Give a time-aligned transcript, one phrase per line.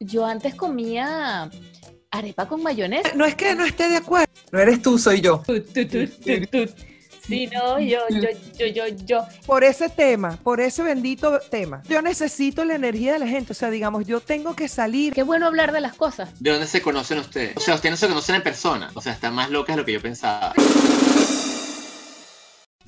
[0.00, 1.50] yo antes comía
[2.10, 3.12] arepa con mayonesa.
[3.14, 4.32] No es que no esté de acuerdo.
[4.50, 5.42] No eres tú, soy yo.
[7.26, 8.28] Sí, no, yo, yo,
[8.58, 9.26] yo, yo, yo.
[9.46, 11.82] Por ese tema, por ese bendito tema.
[11.88, 13.52] Yo necesito la energía de la gente.
[13.52, 15.12] O sea, digamos, yo tengo que salir.
[15.12, 16.30] Qué bueno hablar de las cosas.
[16.40, 17.56] ¿De dónde se conocen ustedes?
[17.56, 18.90] O sea, ustedes no se conocen en persona.
[18.94, 20.54] O sea, están más locas de lo que yo pensaba.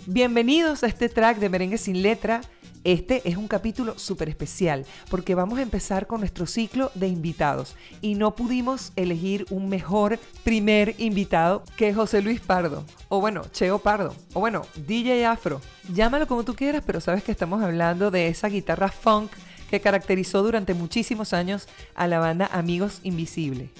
[0.07, 2.41] Bienvenidos a este track de Merengue sin letra.
[2.82, 7.77] Este es un capítulo súper especial porque vamos a empezar con nuestro ciclo de invitados
[8.01, 13.78] y no pudimos elegir un mejor primer invitado que José Luis Pardo, o bueno, Cheo
[13.78, 15.61] Pardo, o bueno, DJ Afro.
[15.95, 19.30] Llámalo como tú quieras, pero sabes que estamos hablando de esa guitarra funk
[19.70, 23.70] que caracterizó durante muchísimos años a la banda Amigos Invisibles.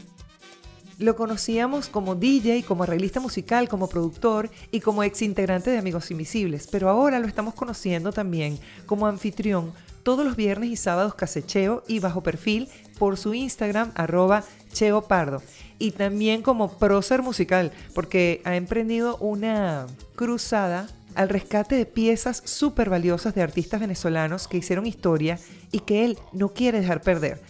[0.99, 6.11] Lo conocíamos como DJ, como arreglista musical, como productor y como ex integrante de Amigos
[6.11, 11.83] Invisibles, pero ahora lo estamos conociendo también como anfitrión todos los viernes y sábados casecheo
[11.87, 12.69] y bajo perfil
[12.99, 15.43] por su Instagram arroba Cheo Pardo
[15.79, 22.91] y también como prócer musical porque ha emprendido una cruzada al rescate de piezas súper
[22.91, 25.39] valiosas de artistas venezolanos que hicieron historia
[25.71, 27.41] y que él no quiere dejar perder.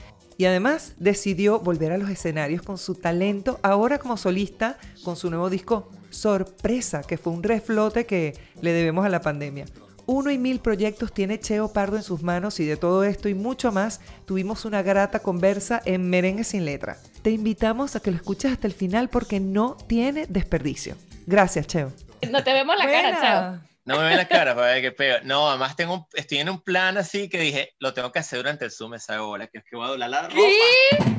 [0.42, 5.30] Y además decidió volver a los escenarios con su talento, ahora como solista, con su
[5.30, 9.66] nuevo disco Sorpresa, que fue un reflote que le debemos a la pandemia.
[10.04, 13.34] Uno y mil proyectos tiene Cheo Pardo en sus manos y de todo esto y
[13.34, 16.98] mucho más tuvimos una grata conversa en Merengue sin letra.
[17.22, 20.96] Te invitamos a que lo escuches hasta el final porque no tiene desperdicio.
[21.24, 21.92] Gracias, Cheo.
[22.32, 23.71] No te vemos la cara, Cheo.
[23.84, 25.18] No me ven la cara para ver qué pego.
[25.24, 28.64] No, además tengo, estoy en un plan así que dije, lo tengo que hacer durante
[28.64, 31.16] el Zoom esa hora, que es que voy a doblar la ropa.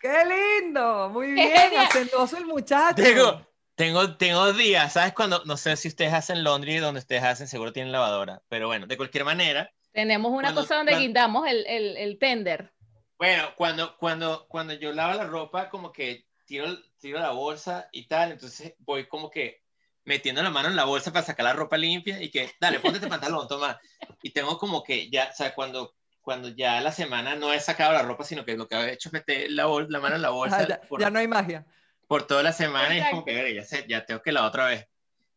[0.00, 1.08] ¡Qué lindo!
[1.10, 3.02] Muy bien, hacendoso el muchacho.
[3.02, 5.12] Tengo, tengo, tengo días, ¿sabes?
[5.12, 8.86] Cuando, no sé si ustedes hacen laundry, donde ustedes hacen, seguro tienen lavadora, pero bueno,
[8.86, 9.72] de cualquier manera.
[9.92, 12.72] Tenemos una cosa donde guindamos el, el, el, tender.
[13.18, 16.66] Bueno, cuando, cuando, cuando yo lavo la ropa, como que tiro,
[16.98, 19.63] tiro la bolsa y tal, entonces voy como que
[20.04, 22.98] metiendo la mano en la bolsa para sacar la ropa limpia y que, dale, ponte
[22.98, 23.80] este pantalón, toma.
[24.22, 27.92] Y tengo como que ya, o sea, cuando, cuando ya la semana no he sacado
[27.92, 30.30] la ropa, sino que lo que he hecho es meter la, la mano en la
[30.30, 30.80] bolsa.
[30.98, 31.66] ya, no hay magia.
[32.06, 34.66] Por toda la semana y es como que, ya, sé, ya tengo que la otra
[34.66, 34.86] vez.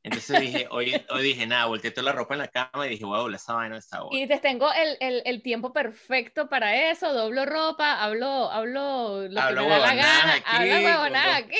[0.03, 3.03] Entonces dije, hoy, hoy dije, nada, volteé toda la ropa en la cama y dije,
[3.03, 4.23] wow, esa vaina está buena.
[4.23, 9.41] Y te tengo el, el, el, tiempo perfecto para eso, doblo ropa, hablo, hablo lo
[9.41, 11.57] hablo que me da la gana, aquí, hablo huevonada aquí.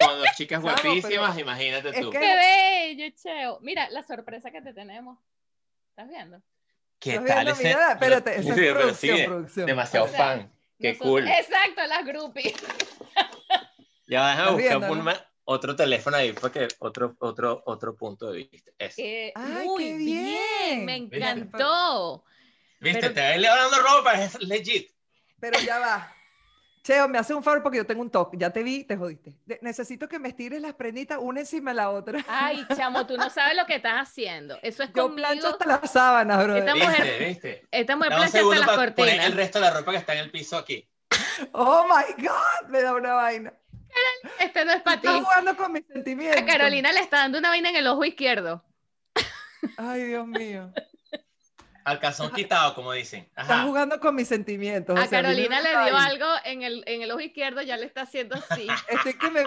[0.00, 2.10] Con dos chicas guapísimas, imagínate tú.
[2.10, 2.18] Que...
[2.18, 3.58] Qué bello, Cheo.
[3.62, 5.18] Mira, la sorpresa que te tenemos.
[5.90, 6.42] ¿Estás viendo?
[6.98, 7.68] ¿Qué tal ese?
[7.68, 9.66] Mira, espérate, esa es producción, producción.
[9.66, 10.52] Demasiado fan.
[10.78, 11.26] Qué cool.
[11.26, 12.54] Exacto, las groupies.
[14.08, 15.12] Ya déjame buscar un,
[15.46, 18.72] otro teléfono ahí porque otro, otro, otro punto de vista.
[18.78, 19.32] Eh,
[19.64, 20.84] muy bien.
[20.84, 22.24] me encantó.
[22.80, 23.14] Viste, Pero...
[23.14, 24.90] te ves lavando ropa, es legit.
[25.40, 26.12] Pero ya va.
[26.82, 28.36] Cheo, me hace un favor porque yo tengo un toque.
[28.38, 29.34] Ya te vi, te jodiste.
[29.60, 32.24] necesito que me estires las prenditas una encima de la otra.
[32.28, 34.56] Ay, chamo, tú no sabes lo que estás haciendo.
[34.62, 35.28] Eso es yo conmigo.
[35.28, 36.56] plancho hasta las sábanas, bro.
[36.56, 37.68] Esta mujer, ¿Viste, viste?
[37.72, 38.94] Esta mujer plancha hasta las cortinas.
[38.94, 40.88] Poner el resto de la ropa que está en el piso aquí.
[41.52, 43.52] Oh my God, me da una vaina.
[44.38, 45.06] Este no es para ti.
[45.06, 46.42] Está jugando con mis sentimientos.
[46.42, 48.64] A Carolina le está dando una vaina en el ojo izquierdo.
[49.76, 50.72] Ay, Dios mío.
[51.84, 53.30] Al calzón quitado, como dicen.
[53.36, 54.98] Está jugando con mis sentimientos.
[54.98, 58.34] A Carolina le dio algo en el, en el ojo izquierdo, ya le está haciendo
[58.34, 58.66] así.
[58.88, 59.44] Estoy que me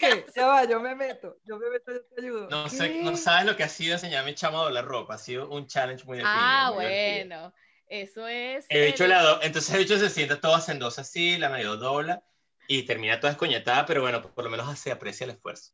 [0.00, 0.26] ¿Qué?
[0.34, 1.36] Ya va, yo me meto.
[1.44, 2.48] Yo me meto, yo te ayudo.
[2.50, 5.14] No, sé, no sabes lo que ha sido enseñar a mi chamo a doblar ropa.
[5.14, 6.36] Ha sido un challenge muy difícil.
[6.36, 7.54] Ah, bueno.
[7.86, 8.66] Eso es.
[8.68, 9.10] He hecho el...
[9.10, 12.24] la Entonces el hecho se siente todo hacendoso así, la medio dobla
[12.72, 15.72] y termina toda escoñetada, pero bueno, por lo menos se aprecia el esfuerzo.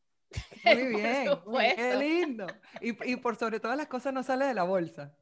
[0.65, 1.31] Muy bien,
[1.77, 2.47] qué lindo.
[2.81, 5.15] Y, y, por sobre todas las cosas no sale de la bolsa.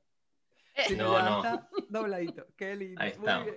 [0.96, 1.38] no, no.
[1.38, 3.02] Está dobladito, qué lindo.
[3.02, 3.48] Ahí estamos.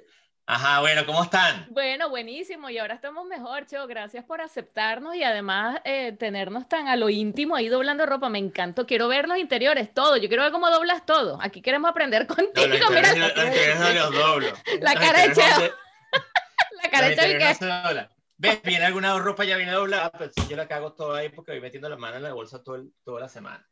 [0.47, 1.67] Ajá, bueno, ¿cómo están?
[1.69, 3.85] Bueno, buenísimo, y ahora estamos mejor, Cheo.
[3.85, 8.29] Gracias por aceptarnos y además eh, tenernos tan a lo íntimo ahí doblando ropa.
[8.29, 10.17] Me encantó, quiero ver los interiores, todo.
[10.17, 11.37] Yo quiero ver cómo doblas todo.
[11.39, 12.77] Aquí queremos aprender contigo.
[12.79, 14.47] No, Mira, los, los, los doblo.
[14.81, 15.71] La cara de Cheo.
[16.83, 18.61] la cara de ¿Ves?
[18.63, 21.89] Viene alguna ropa ya viene doblada, pero yo la cago toda ahí porque voy metiendo
[21.89, 23.67] la mano en la bolsa todo toda la semana.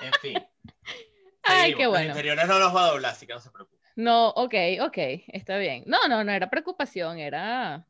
[0.00, 0.38] En fin.
[1.42, 2.08] Ay, qué bueno.
[2.08, 3.80] Los interiores no los va a doblar, así que no se preocupe.
[3.96, 4.98] No, ok, ok,
[5.28, 5.84] está bien.
[5.86, 7.86] No, no, no era preocupación, era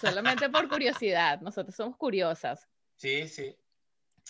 [0.00, 1.40] solamente por curiosidad.
[1.40, 2.68] Nosotros somos curiosas.
[2.96, 3.56] Sí, sí.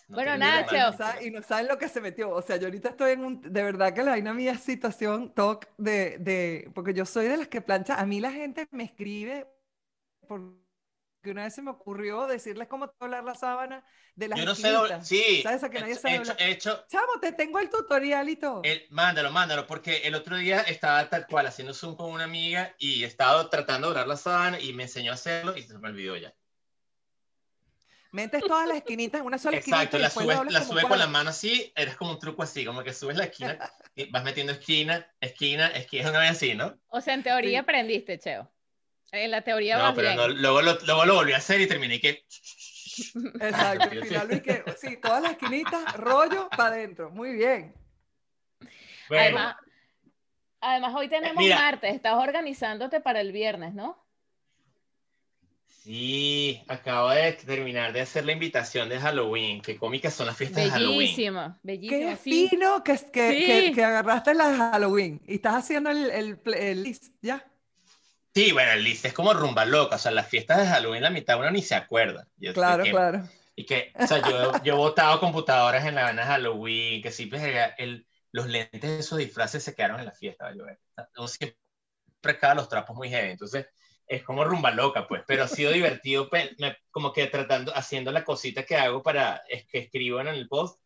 [0.08, 0.92] bueno, nada, Cheo.
[1.22, 2.30] Y no saben lo que se metió.
[2.30, 3.40] O sea, yo ahorita estoy en un.
[3.40, 6.70] De verdad que la vaina mía es situación, talk, de, de.
[6.74, 8.00] Porque yo soy de las que plancha.
[8.00, 9.46] A mí la gente me escribe
[10.26, 10.65] por
[11.26, 13.84] que una vez se me ocurrió decirles cómo doblar la sábana
[14.14, 15.00] de las Yo no sé doblar.
[15.02, 15.08] esquinitas.
[15.08, 15.42] Sí.
[15.42, 18.62] ¿Sabes a que nadie he- sabe he hecho, Chamo, te tengo el tutorial y todo.
[18.64, 22.74] el- mándalo, mándalo, porque el otro día estaba tal cual haciendo Zoom con una amiga
[22.78, 25.88] y estaba tratando de doblar la sábana y me enseñó a hacerlo y se me
[25.88, 26.32] olvidó ya.
[28.12, 30.98] Metes todas las esquinitas en una sola esquinita Exacto, y la subes, la subes con
[30.98, 33.58] la mano así, eres como un truco así, como que subes la esquina
[33.94, 36.78] y vas metiendo esquina, esquina, esquina, es una vez así, ¿no?
[36.88, 37.56] O sea, en teoría Sí.
[37.56, 38.50] aprendiste, Cheo.
[39.12, 40.16] En la teoría No, pero bien.
[40.16, 42.24] no, luego, lo, luego lo volví a hacer y terminé que...
[43.40, 47.10] Exacto, al final vi que sí, todas las esquinitas, rollo para adentro.
[47.10, 47.74] Muy bien.
[49.08, 49.56] Bueno, Además,
[50.60, 51.56] además, hoy tenemos mira.
[51.56, 51.94] martes.
[51.94, 54.04] Estás organizándote para el viernes, ¿no?
[55.68, 60.64] sí, acabo de terminar de hacer la invitación de Halloween, qué cómicas son las fiestas
[60.64, 60.98] de Halloween.
[60.98, 62.10] Bellísima, bellísima.
[62.10, 62.48] Qué sí.
[62.50, 63.46] fino que, que, Sí.
[63.46, 67.44] que, que agarraste la de Halloween y estás haciendo el, el, el list, ¿ya?
[68.36, 71.08] Sí, bueno, el list es como rumba loca, o sea, las fiestas de Halloween la
[71.08, 72.28] mitad uno ni se acuerda.
[72.36, 73.26] Yo Claro, que- claro.
[73.54, 77.24] Y que, o sea, yo, yo he botado computadoras en la de Halloween, que sí,
[77.24, 77.42] pues,
[77.78, 80.64] el, los lentes de esos disfraces se quedaron en la fiesta, yo,
[81.16, 81.56] uno siempre
[82.24, 83.68] acaba los trapos muy heavy, entonces
[84.06, 88.22] es como rumba loca, pues, pero ha sido divertido, me- como que tratando, haciendo la
[88.22, 90.78] cosita que hago para, es que escribo en el post,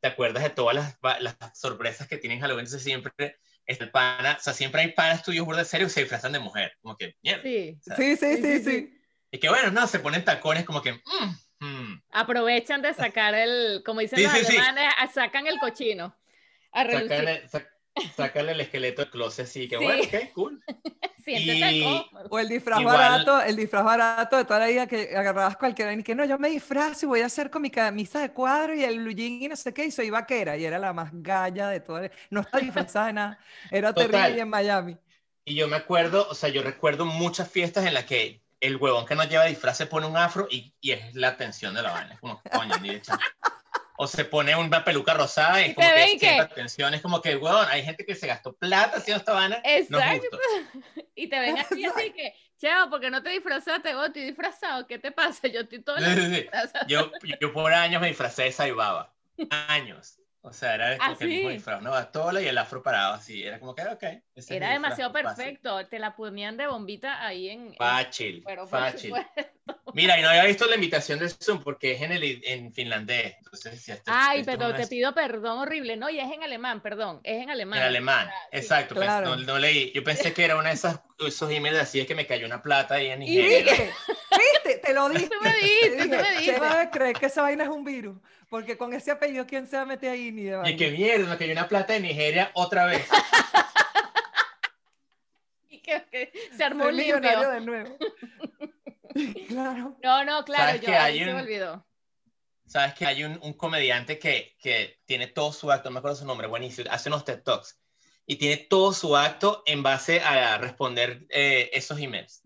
[0.00, 3.36] te acuerdas de todas las, las sorpresas que tienen Halloween, entonces siempre
[3.66, 6.38] el pana, o sea, siempre hay panas tuyos burda de serio que se disfrazan de
[6.38, 7.42] mujer, como que, mierda.
[7.42, 7.76] Sí.
[7.78, 9.00] o sea, Sí, sí, Sí, sí, sí, sí.
[9.30, 12.02] Y que bueno, no, se ponen tacones como que, mm, mm.
[12.10, 16.16] Aprovechan de sacar el, como dicen Sí, los sí, alemanes, sacan el cochino.
[16.72, 16.82] A.
[16.90, 17.68] Sácale, sac-
[18.16, 19.84] sácale el esqueleto del closet, así que Sí.
[19.84, 20.64] bueno, ok, cool.
[21.24, 22.28] Siéntete cómodo.
[22.30, 25.92] O el disfraz Igual- barato, el disfraz barato de toda la vida que agarrabas cualquiera
[25.92, 28.74] y que no, yo me disfrazo y voy a hacer con mi camisa de cuadro
[28.74, 31.10] y el blue jean y no sé qué, y soy vaquera, y era la más
[31.12, 32.10] galla de todas.
[32.30, 33.38] No estaba disfrazada de nada,
[33.70, 34.10] era Total.
[34.10, 34.96] terrible y en Miami.
[35.46, 39.04] Y yo me acuerdo, o sea, yo recuerdo muchas fiestas en las que el huevón
[39.04, 41.90] que no lleva disfraz se pone un afro y, y es la atención de la
[41.92, 42.14] vaina.
[42.14, 43.02] Es como, coño, ni de.
[43.96, 46.94] O se pone una peluca rosada y, Y es como te que que- atención.
[46.94, 49.62] Es como que, huevón, hay gente que se gastó plata haciendo esta vaina.
[49.88, 50.26] No Exacto.
[50.32, 51.02] justo.
[51.14, 53.94] Y te ven así, así que, Cheo, ¿por qué no te disfrazaste?
[53.94, 55.46] Oh, estoy disfrazado, ¿qué te pasa?
[55.46, 56.48] Yo estoy todo Sí, sí, sí.
[56.88, 59.12] Yo, yo por años me disfracé de Saibaba.
[59.68, 60.18] Años.
[60.46, 63.14] O sea, era como ¿Ah, que el mismo disfraz, una batola y el afro parado
[63.14, 63.42] así.
[63.42, 64.02] Era como que, ok.
[64.02, 65.24] ese es mi Era disfraz, demasiado fácil.
[65.36, 65.86] perfecto.
[65.86, 67.68] Te la ponían de bombita ahí en.
[67.68, 69.14] en- Fácil, pero fácil.
[69.94, 73.36] Mira, y no había visto la invitación de Zoom porque es en, el, en finlandés.
[73.38, 75.96] Entonces, si esto- Ay, esto pero no te pido perdón horrible.
[75.96, 77.20] No, y es en alemán, perdón.
[77.24, 77.78] Es en alemán.
[77.78, 78.94] En alemán, Ah, exacto.
[78.96, 79.36] pues, Claro.
[79.36, 79.92] no, no leí.
[79.92, 82.60] Yo pensé que era una de esas esos emails así es que me cayó una
[82.60, 83.72] plata ahí en Nigeria.
[84.84, 85.28] Te lo dije.
[85.28, 86.02] Tú me dijiste,
[86.54, 89.66] tú me a creer que esa vaina es un virus, porque con ese apellido, ¿quién
[89.66, 92.00] se va a meter ahí ni de Y que mierda, me cayó una plata de
[92.00, 93.06] Nigeria otra vez.
[95.68, 97.96] Y que, que se armó un millonario de nuevo.
[99.48, 99.96] claro.
[100.02, 101.86] No, no, claro, ¿Sabes yo que ahí hay se me un- olvidó.
[102.66, 106.16] Sabes que hay un, un comediante que, que tiene todo su acto, no me acuerdo
[106.16, 107.78] su nombre, buenísimo, hace unos TED Talks.
[108.26, 112.43] Y tiene todo su acto en base a responder eh, esos emails.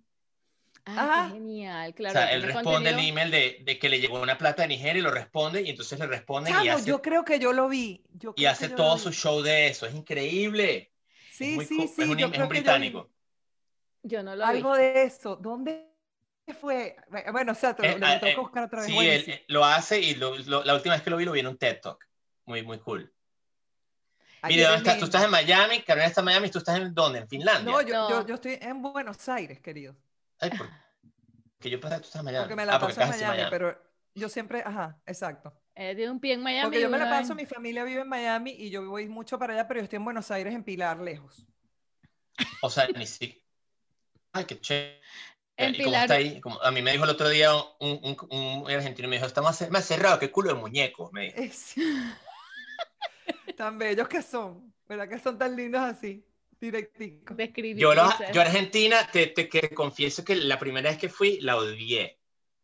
[0.90, 1.26] Ah, Ah.
[1.28, 2.18] qué genial, claro.
[2.18, 3.08] o sea, él responde el contenido.
[3.08, 5.98] email de, de que le llegó una plata de Nigeria y lo responde y entonces
[5.98, 8.04] le responden y hace, yo creo que yo lo vi.
[8.14, 9.86] Yo y hace todo su show de eso.
[9.86, 10.92] Es increíble.
[11.32, 12.02] Sí, Es muy sí, sí.
[12.02, 13.10] es un, yo es creo un que yo vi británico.
[14.02, 14.78] Yo no lo Algo vi.
[14.78, 15.36] de eso.
[15.36, 15.88] ¿Dónde
[16.60, 16.96] fue?
[17.32, 18.86] Bueno, o sea, te lo, Eh, lo ah, tengo eh, buscar otra vez.
[18.88, 19.34] Sí, buenísimo.
[19.34, 21.40] él eh, lo hace y lo- lo- la última vez que lo vi lo vi
[21.40, 22.04] en un TED Talk.
[22.46, 23.12] Muy, muy cool.
[24.40, 24.98] Aquí Mire, ¿dónde en estás?
[25.00, 25.30] Tú estás en.
[25.30, 27.18] Miami, Carolina está en Miami, ¿tú estás en dónde?
[27.18, 27.70] ¿En Finlandia?
[27.72, 28.08] No, yo, No.
[28.10, 29.94] Yo, yo estoy en Buenos Aires, querido.
[30.40, 30.68] Ay, ¿por
[31.60, 32.42] qué yo pensé que tú estás en Miami?
[32.44, 33.82] Porque me la ah, porque paso en Miami, pero
[34.14, 35.52] yo siempre, ajá, exacto.
[35.74, 36.64] Eh, de un pie en Miami.
[36.66, 39.38] Porque yo me la paso, en- mi familia vive en Miami y yo voy mucho
[39.38, 41.46] para allá, pero yo estoy en Buenos Aires, en Pilar, lejos.
[42.62, 43.40] O sea, ni siquiera.
[44.32, 45.00] Ay, qué chévere.
[45.56, 46.40] En ¿Y cómo Pilar- está ahí?
[46.40, 49.42] Como- a mí me dijo el otro día un, un, un argentino, me dijo, está
[49.42, 51.10] más, más cerrado que culo de muñeco.
[51.12, 51.36] Me dijo.
[51.40, 51.74] Es-
[53.56, 55.08] tan bellos que son, ¿verdad?
[55.08, 56.24] Que son tan lindos así,
[56.60, 57.36] directicos.
[57.36, 57.80] Describí.
[57.80, 57.92] Yo,
[58.32, 62.18] yo Argentina, te, te, que confieso que la primera vez que fui, la odié.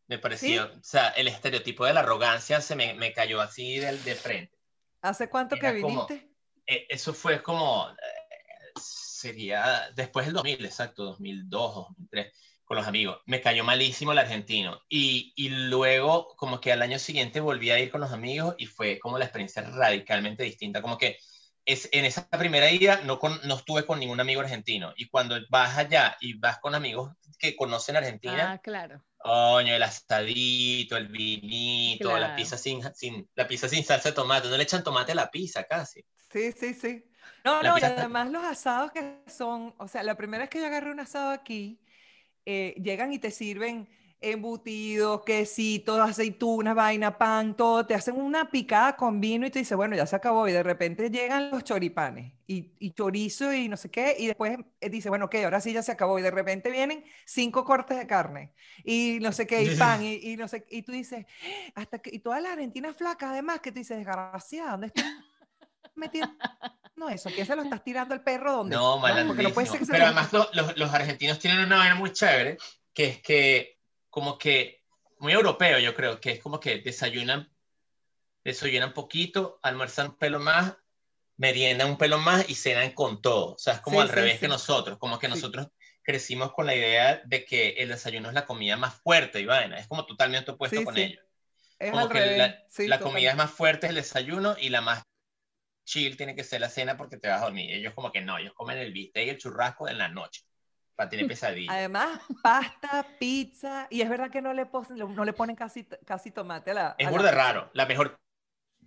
[0.07, 3.97] Me pareció, o sea, el estereotipo de la arrogancia se me, me cayó así de,
[3.97, 4.59] de frente.
[5.01, 6.31] ¿Hace cuánto que Era como- viniste?
[6.67, 12.33] Eh, eso fue como, eh, sería después del 2000, exacto, 2002, 2003,
[12.65, 13.19] con los amigos.
[13.27, 14.81] Me cayó malísimo el argentino.
[14.89, 18.67] Y, y luego, como que al año siguiente volví a ir con los amigos y
[18.67, 20.83] fue como la experiencia radicalmente distinta.
[20.83, 21.19] Como que
[21.65, 24.93] es, en esa primera ida no, con, no estuve con ningún amigo argentino.
[24.97, 29.03] Y cuando vas allá y vas con amigos que conocen Argentina, Ah, claro.
[29.17, 34.49] Coño, el asadito, el vinito, la pizza sin, sin, la pizza sin salsa de tomate.
[34.49, 36.05] No le echan tomate a la pizza casi.
[36.31, 37.05] Sí, sí, sí.
[37.43, 40.61] No, La no, y además los asados que son, o sea, la primera vez que
[40.61, 41.81] yo agarré un asado aquí,
[42.45, 43.89] eh, llegan y te sirven
[44.33, 49.75] embutidos, quesitos, aceitunas, vaina, pan, todo, te hacen una picada con vino y te dice,
[49.75, 53.77] bueno, ya se acabó, y de repente llegan los choripanes y, y chorizo y no
[53.77, 56.31] sé qué, y después eh, dice, bueno, ok, ahora sí ya se acabó, y de
[56.31, 58.53] repente vienen cinco cortes de carne
[58.85, 61.27] y no sé qué, y pan, y, y no sé, y tú dices,
[61.75, 65.05] hasta que, y toda la Argentina flaca, además, que tú dices, desgraciada, ¿dónde estás
[65.95, 66.33] metiendo?
[66.97, 68.53] No, eso, ¿quién se lo estás tirando al perro?
[68.53, 68.77] ¿Dónde?
[68.77, 71.77] No, Porque no puede ser que se Pero además lo- los, los argentinos tienen una
[71.79, 72.57] vaina muy chévere,
[72.93, 73.74] que es que
[74.15, 74.85] como que
[75.19, 77.53] muy europeo, yo creo, que es como que desayunan,
[78.45, 80.77] desayunan poquito, almuerzan un pelo más,
[81.37, 83.55] meriendan un pelo más y cenan con todo.
[83.55, 84.39] O sea, es como Sí, al sí, revés sí.
[84.39, 85.67] que nosotros, como que nosotros
[86.05, 89.79] crecimos con la idea de que el desayuno es la comida más fuerte y vaina,
[89.81, 91.25] es como totalmente opuesto con ellos.
[91.81, 92.39] Es Como que revés.
[92.39, 95.03] la, la comida es más fuerte es el desayuno y la más
[95.85, 97.73] chill tiene que ser la cena porque te vas a dormir.
[97.75, 100.43] Ellos como que no, ellos comen el bistec y el churrasco en la noche
[100.97, 101.75] para tener pesadillas.
[101.75, 106.31] Además, pasta, pizza, y es verdad que no le, pos- no le ponen casi, casi
[106.31, 106.95] tomate a la.
[106.99, 107.43] Es burda pizza.
[107.45, 107.71] raro.
[107.75, 108.19] La mejor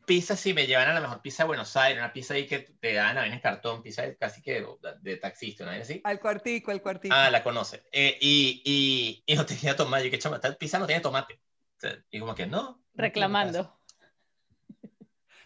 [0.05, 2.59] pizza, si me llevan a la mejor pizza de Buenos Aires, una pizza ahí que
[2.59, 4.67] te dan a en cartón, pizza casi que de,
[5.01, 6.01] de taxista, ¿no es así?
[6.03, 7.13] Al cuartico, al cuartico.
[7.15, 7.83] Ah, la conoce.
[7.91, 10.05] Eh, y, y, y no tenía tomate.
[10.05, 11.33] Yo que chama, esta pizza no tiene tomate.
[11.35, 12.61] O sea, y como que no.
[12.61, 13.73] no tiene Reclamando.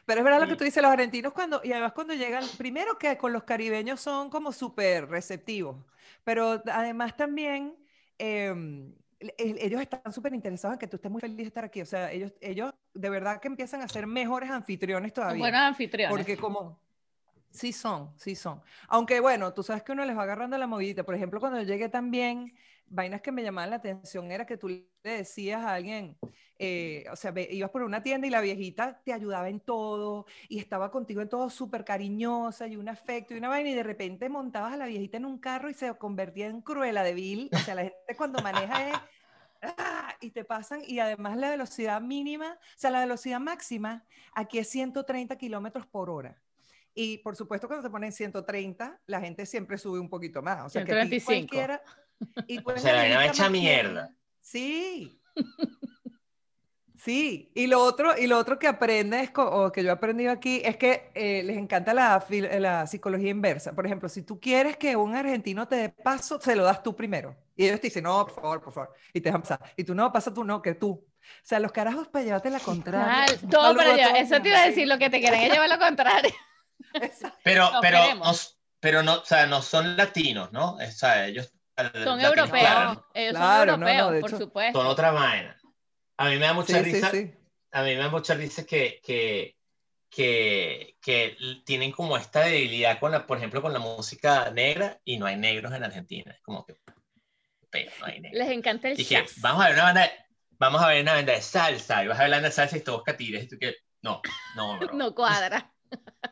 [0.05, 2.97] Pero es verdad lo que tú dices, los argentinos cuando, y además cuando llegan, primero
[2.97, 5.77] que con los caribeños son como súper receptivos,
[6.23, 7.75] pero además también
[8.17, 11.63] em, el- el- ellos están súper interesados en que tú estés muy feliz de estar
[11.65, 11.81] aquí.
[11.81, 15.39] O sea, ellos, ellos de verdad que empiezan a ser mejores anfitriones todavía.
[15.39, 16.15] buenos anfitriones.
[16.15, 16.79] Porque como...
[17.51, 18.61] Sí son, sí son.
[18.87, 21.03] Aunque bueno, tú sabes que uno les va agarrando la movidita.
[21.03, 22.53] Por ejemplo, cuando yo llegué también,
[22.93, 26.17] vainas que me llamaban la atención era que tú le decías a alguien,
[26.59, 30.25] eh, o sea, ve- ibas por una tienda y la viejita te ayudaba en todo
[30.49, 33.83] y estaba contigo en todo súper cariñosa y un afecto y una vaina y de
[33.83, 37.49] repente montabas a la viejita en un carro y se convertía en cruela de vil.
[37.53, 38.95] O sea, la gente cuando maneja es...
[39.63, 40.13] ¡ah!
[40.19, 44.69] Y te pasan, y además la velocidad mínima, o sea, la velocidad máxima aquí es
[44.69, 46.39] 130 kilómetros por hora.
[46.93, 50.65] Y por supuesto, cuando te ponen 130, la gente siempre sube un poquito más.
[50.65, 51.25] O sea, que aquí 125.
[51.49, 51.81] cualquiera.
[52.47, 54.07] Y eres sea, la hecha mierda.
[54.07, 54.15] tierna.
[54.41, 55.21] Sí.
[57.03, 60.61] Sí, y lo otro, y lo otro que aprendes, o que yo he aprendido aquí,
[60.63, 63.73] es que eh, les encanta la, fil- la psicología inversa.
[63.73, 66.95] Por ejemplo, si tú quieres que un argentino te dé paso, se lo das tú
[66.95, 67.35] primero.
[67.55, 68.93] Y ellos te dicen, no, por favor, por favor.
[69.13, 69.61] Y te dejan pasar.
[69.75, 70.89] Y tú, no, pasa tú, no, que tú.
[70.91, 71.07] O
[71.41, 73.25] sea, los carajos para llevarte la contraria.
[73.41, 75.79] Un todo para Eso te iba a decir, lo que te quieren es llevar lo
[75.79, 76.31] contrario.
[76.93, 77.39] Exacto.
[77.43, 78.31] Pero, Nos pero, no,
[78.79, 80.75] pero no, o sea, no son latinos, ¿no?
[80.75, 81.51] O sea, ellos
[82.03, 82.49] Son europeos.
[82.59, 84.79] claro, Ellos Claro, son no, no, europeos, por hecho, supuesto.
[84.79, 85.57] son otra vaina.
[86.17, 87.33] A mí me da mucha Sí, risa, sí.
[87.71, 89.55] a mí me da mucha risa que, que,
[90.09, 95.17] que, que tienen como esta debilidad con la, por ejemplo, con la música negra y
[95.17, 96.31] no hay negros en Argentina.
[96.31, 96.77] Es como que,
[97.69, 98.39] pero no hay negros.
[98.45, 99.35] Les encanta el Dije, jazz.
[99.41, 100.11] vamos a ver una banda, de-
[100.59, 102.77] vamos a ver una banda de salsa y vas a ver la banda de salsa
[102.77, 104.21] y todos catires y tú que, no,
[104.55, 104.93] no, bro.
[104.97, 105.73] No cuadra.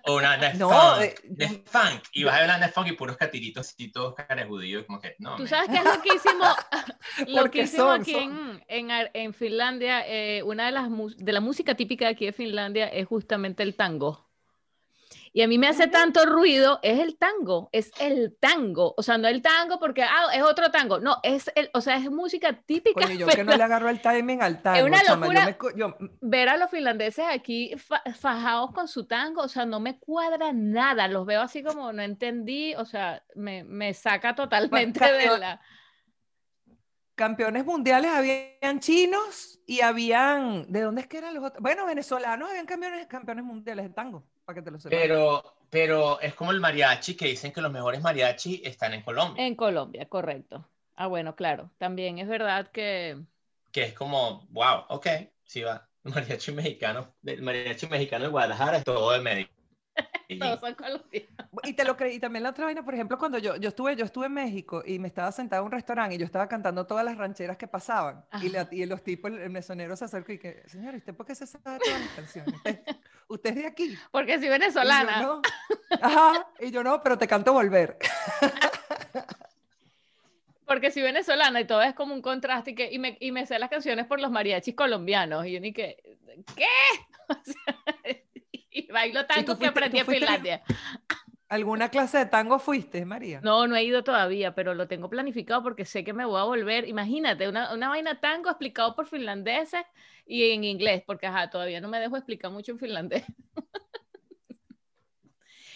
[0.04, 2.74] O una banda de No, funk, eh, de funk y vas a ver banda de
[2.74, 5.48] funk y puros catiritos y todos carejudidos como que, no, Tú man.
[5.48, 6.46] sabes que es loquísimo,
[7.34, 8.40] Porque loquísimo son, aquí son.
[8.68, 12.34] En, en, en Finlandia, eh, una de las de la música típica de aquí de
[12.34, 14.29] Finlandia es justamente el tango.
[15.34, 19.18] Y a mí me hace tanto ruido, es el tango, es el tango, o sea,
[19.18, 22.54] no el tango porque ah, es otro tango, no, es el, o sea, es música
[22.54, 23.02] típica.
[23.02, 25.46] Coño, yo que no le agarro el timing al tango, una chama, yo locura.
[25.74, 29.80] me yo- ver a los finlandeses aquí fa- fajados con su tango, o sea, no
[29.80, 35.00] me cuadra nada, los veo así como no entendí, o sea, me, me saca totalmente
[35.00, 35.62] de campeón- la...
[37.16, 41.62] campeones mundiales habían chinos y habían, ¿de dónde es que eran los otros?
[41.62, 45.00] Bueno, venezolanos habían campeones, campeones mundiales de tango, para que te lo sepas.
[45.00, 49.46] Pero, pero es como el mariachi que dicen que los mejores mariachi están en Colombia,
[49.46, 50.68] En Colombia, correcto.
[50.96, 51.70] Ah, bueno, claro.
[51.78, 53.22] También es verdad que
[53.72, 55.08] que es como, wow, ok,
[55.46, 55.88] sí va.
[56.04, 59.20] Mariachi mexicano, el mariachi mexicano de Guadalajara es todo de
[60.30, 60.40] Medellín.
[60.40, 61.30] todos son colombianos.
[61.64, 63.96] Y te lo creí, y también la otra vaina, por ejemplo, cuando yo, yo estuve,
[63.96, 66.86] yo estuve en México y me estaba sentada en un restaurante y yo estaba cantando
[66.86, 68.24] todas las rancheras que pasaban.
[68.42, 71.26] Y, la- y los tipos, el, mesonero se acercó y que, señor, ¿y ¿usted por
[71.26, 72.54] qué se sabe todas las canciones?
[72.56, 72.80] ¿Usted,
[73.28, 73.98] usted es de aquí?
[74.12, 75.42] Porque si Y yo, venezolana, no.
[76.02, 77.98] Ajá, y yo no, pero te canto volver.
[80.66, 83.48] porque si venezolana y todo es como un contraste y, que, y, me, y me
[83.48, 85.98] sé las canciones por los mariachis colombianos y yo ni que,
[86.56, 86.66] ¿qué?
[87.28, 87.80] O sea,
[88.92, 90.62] bailo tango que fuiste- aprendí tú en Finlandia.
[91.50, 93.42] ¿Alguna clase de tango fuiste, María?
[93.42, 96.44] No, no he ido todavía, pero lo tengo planificado porque sé que me voy a
[96.44, 96.88] volver.
[96.88, 99.82] Imagínate, una, una vaina tango explicado por finlandeses
[100.28, 103.24] y en inglés, porque ajá, todavía no me dejo explicar mucho en finlandés.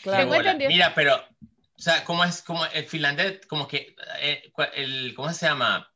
[0.03, 0.17] Claro.
[0.23, 0.51] Tengo bola.
[0.51, 5.31] entendido- Mira, pero, o sea, ¿cómo es, como el finlandés, como que, eh, el, ¿cómo
[5.31, 5.89] se llama?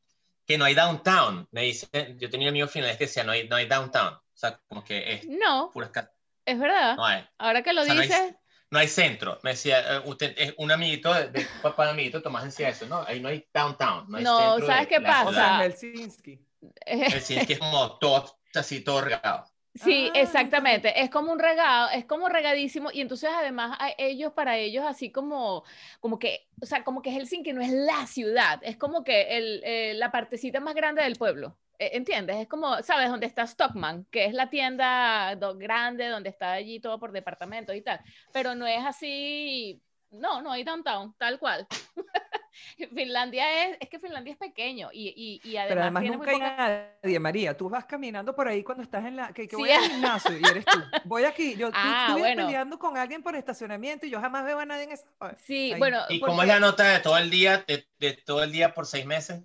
[0.46, 1.46] que no hay downtown.
[1.52, 4.14] Me dice, yo tenía amigos finales que decían, no hay, no hay downtown.
[4.14, 6.10] O sea, como que es No, pura esca-
[6.48, 6.96] es verdad.
[6.98, 7.24] No hay.
[7.38, 8.36] Ahora que lo O sea, no hay- dices,
[8.70, 9.39] No hay centro.
[9.44, 12.86] Me decía, eh, usted es un amiguito, de, de papá de amiguito, Tomás decía eso,
[12.88, 13.01] ¿no?
[13.08, 14.06] Ahí no hay downtown.
[14.10, 15.63] No, hay No, centro ¿sabes de qué pasa?
[15.63, 16.39] Helsinki.
[16.86, 19.46] Es decir, que es como todo, así todo regado.
[19.75, 21.01] Sí, Ah, exactamente.
[21.01, 25.12] Es como un regado, es como regadísimo y entonces además a ellos, para ellos así
[25.12, 25.63] como,
[26.00, 29.62] como que, o sea, como que Helsinki no es la ciudad, es como que el,
[29.63, 31.58] eh, la partecita más grande del pueblo.
[31.79, 32.38] Eh, ¿Entiendes?
[32.38, 33.10] Es como, ¿sabes?
[33.10, 37.75] Donde está Stockman, que es la tienda do- grande, donde está allí todo por departamentos
[37.75, 38.00] y tal.
[38.34, 39.81] Pero no es así,
[40.12, 41.67] no, no hay downtown, tal cual.
[42.96, 45.10] Finlandia es, es que Finlandia es pequeño y,
[45.43, 47.55] y, y además, Pero además tiene muy nunca hay poca- nadie, María.
[47.57, 49.27] Tú vas caminando por ahí cuando estás en la...
[49.31, 49.62] Que, que Sí.
[49.62, 50.79] voy al gimnasio y eres tú.
[51.05, 51.55] Voy aquí.
[51.55, 52.46] Yo Ah, tú bueno.
[52.46, 55.05] peleando con alguien por estacionamiento y yo jamás veo a nadie en esa...
[55.38, 55.79] Sí, Ahí.
[55.79, 58.51] bueno, ¿Y porque- cómo es la nota de todo el día, de, de todo el
[58.51, 59.43] día por seis meses?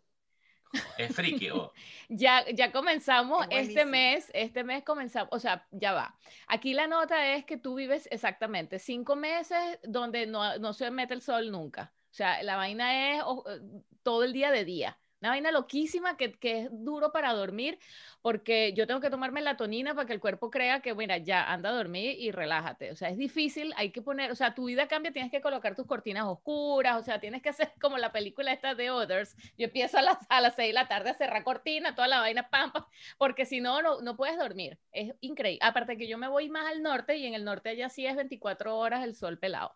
[0.97, 1.51] Es friki.
[1.51, 1.73] o-
[2.09, 6.17] Ya, ya comenzamos este mes, este mes comenzamos, o sea, ya va.
[6.47, 11.15] Aquí la nota es que tú vives exactamente cinco meses donde no, no se mete
[11.15, 11.93] el sol nunca.
[12.11, 13.61] O sea, la vaina es eh,
[14.03, 14.99] todo el día de día.
[15.23, 17.79] Una vaina loquísima que, es duro para dormir
[18.23, 21.71] porque yo tengo que tomar melatonina para que el cuerpo crea que, mira, ya anda
[21.71, 22.91] a dormir y relájate.
[22.91, 25.77] O sea, es difícil, hay que poner, o sea, tu vida cambia, tienes que colocar
[25.77, 29.37] tus cortinas oscuras, o sea, tienes que hacer como la película esta de Others.
[29.57, 32.19] Yo empiezo a las, a las 6 de la tarde a cerrar cortina, toda la
[32.19, 32.85] vaina, pam, pam,
[33.17, 34.81] porque si no, no, no puedes dormir.
[34.91, 35.61] Es increíble.
[35.63, 38.17] Aparte que yo me voy más al norte y en el norte allá sí es
[38.17, 39.73] 24 horas el sol pelado.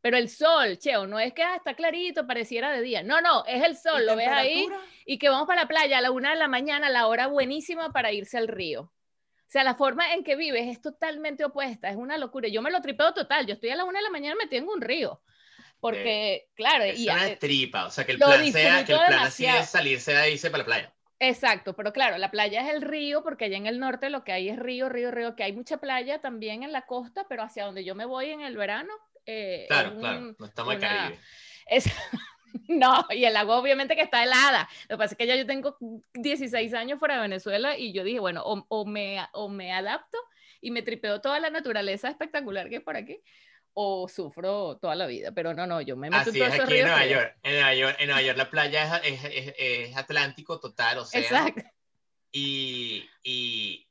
[0.00, 3.02] Pero el sol, cheo, no es que ah, está clarito, pareciera de día.
[3.02, 4.68] No, no, es el ¿Y sol, lo ves ahí
[5.04, 7.92] y que vamos para la playa a la una de la mañana, la hora buenísima
[7.92, 8.82] para irse al río.
[8.82, 12.48] O sea, la forma en que vives es totalmente opuesta, es una locura.
[12.48, 14.68] Yo me lo tripeo total, yo estoy a la una de la mañana metido en
[14.68, 15.22] un río.
[15.78, 17.86] Porque, claro, Es y, una eh, tripa.
[17.86, 20.58] O sea, que el plan sea, que el plan así es salirse de ahí para
[20.58, 20.92] la playa.
[21.18, 24.32] Exacto, pero claro, la playa es el río, porque allá en el norte lo que
[24.32, 27.64] hay es río, río, río, que hay mucha playa también en la costa, pero hacia
[27.64, 28.92] donde yo me voy en el verano.
[29.26, 30.34] Eh, es Claro, un- claro.
[30.38, 31.20] No estamos una- Caribe.
[31.66, 31.84] es-
[32.68, 34.68] no, y el agua obviamente que está helada.
[34.88, 35.76] Lo que pasa es que ya yo tengo
[36.14, 40.18] 16 años fuera de Venezuela y yo dije, bueno, o, o me, o me adapto
[40.60, 43.20] y me tripeo toda la naturaleza espectacular que hay por aquí,
[43.74, 45.32] o sufro toda la vida.
[45.32, 47.06] Pero no, no, yo me meto Así en es aquí en Nueva.
[47.06, 47.36] York.
[47.42, 51.04] En Nueva York, en Nueva York la playa es, es, es- es Atlántico total, o
[51.04, 51.20] sea.
[51.20, 51.62] Exacto.
[52.32, 53.85] Y, y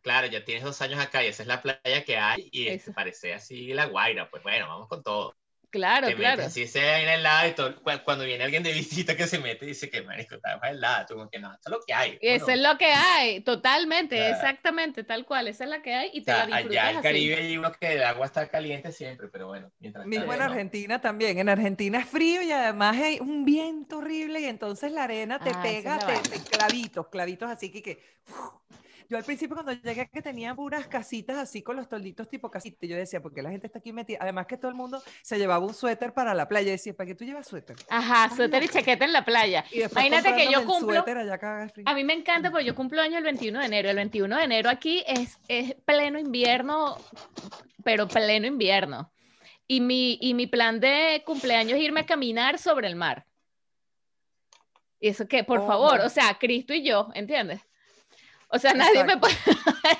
[0.00, 2.92] claro, ya tienes dos años acá y esa es la playa que hay y Eso.
[2.94, 4.30] parece así la Guaira.
[4.30, 5.34] Pues bueno, vamos con todo.
[5.70, 6.42] Claro, te claro.
[6.44, 7.76] así se vaina helada y todo.
[7.82, 11.06] cu- Cuando viene alguien de visita que se mete y dice que marico, está helada,
[11.06, 12.20] tú como que no, esto es lo que hay.
[12.20, 14.30] Eso Bueno, es lo que hay, totalmente, Claro.
[14.30, 16.90] exactamente, tal cual, esa es la que hay y o te sea, la disfrutas allá
[16.90, 17.00] en así.
[17.00, 20.40] Caribe hay uno que el agua está caliente siempre, pero bueno, mientras Mismo en no.
[20.40, 21.38] Argentina también.
[21.38, 25.50] En Argentina es frío y además hay un viento horrible y entonces la arena te
[25.52, 28.02] Ah, pega, te, te- clavitos, clavitos así que, que.
[29.10, 32.86] Yo al principio cuando llegué que tenía puras casitas así con los tolditos tipo casita,
[32.86, 34.18] yo decía, ¿por qué la gente está aquí metida?
[34.20, 36.70] Además que todo el mundo se llevaba un suéter para la playa.
[36.70, 37.74] Decía, ¿para qué tú llevas suéter?
[37.88, 39.64] Ajá, suéter y chaqueta en la playa.
[39.72, 41.40] Imagínate que yo cumplo, allá
[41.86, 43.90] a mí me encanta porque yo cumplo año el 21 de enero.
[43.90, 46.96] El 21 de enero aquí es, es pleno invierno,
[47.82, 49.10] pero pleno invierno.
[49.66, 53.26] Y mi, y mi plan de cumpleaños es irme a caminar sobre el mar.
[55.00, 57.60] Y eso que, por Oh, favor, o sea, Cristo y yo, ¿entiendes?
[58.52, 59.36] O sea, nadie me puede,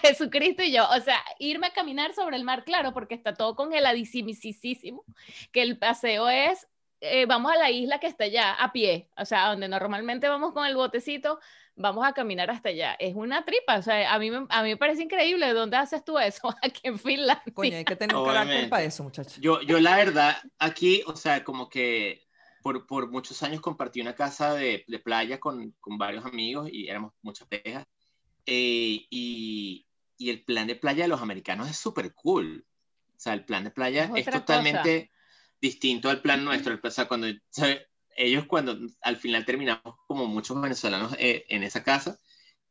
[0.03, 3.55] Jesucristo y yo, o sea, irme a caminar sobre el mar, claro, porque está todo
[3.55, 5.05] congeladísimo,
[5.53, 6.67] que el paseo es,
[7.01, 10.53] eh, vamos a la isla que está allá, a pie, o sea, donde normalmente vamos
[10.53, 11.39] con el botecito,
[11.77, 12.95] vamos a caminar hasta allá.
[12.99, 15.77] Es una tripa, o sea, a mí me, a mí me parece increíble, ¿de dónde
[15.77, 16.55] haces tú eso?
[16.63, 17.55] Aquí en Finlandia.
[17.55, 19.39] Coño, hay que tener un carácter para eso, muchachos.
[19.41, 22.27] Yo, yo la verdad, aquí, o sea, como que
[22.63, 26.89] por, por muchos años compartí una casa de, de playa con, con varios amigos y
[26.89, 27.87] éramos muchas parejas.
[28.53, 29.87] Eh, y,
[30.19, 32.67] y el plan de playa de los americanos es súper cool.
[33.17, 35.13] O sea, el plan de playa Es es, totalmente
[35.61, 36.77] distinto al plan nuestro.
[36.83, 37.29] O sea, cuando,
[38.17, 42.19] ellos cuando al final terminamos como muchos venezolanos eh, en esa casa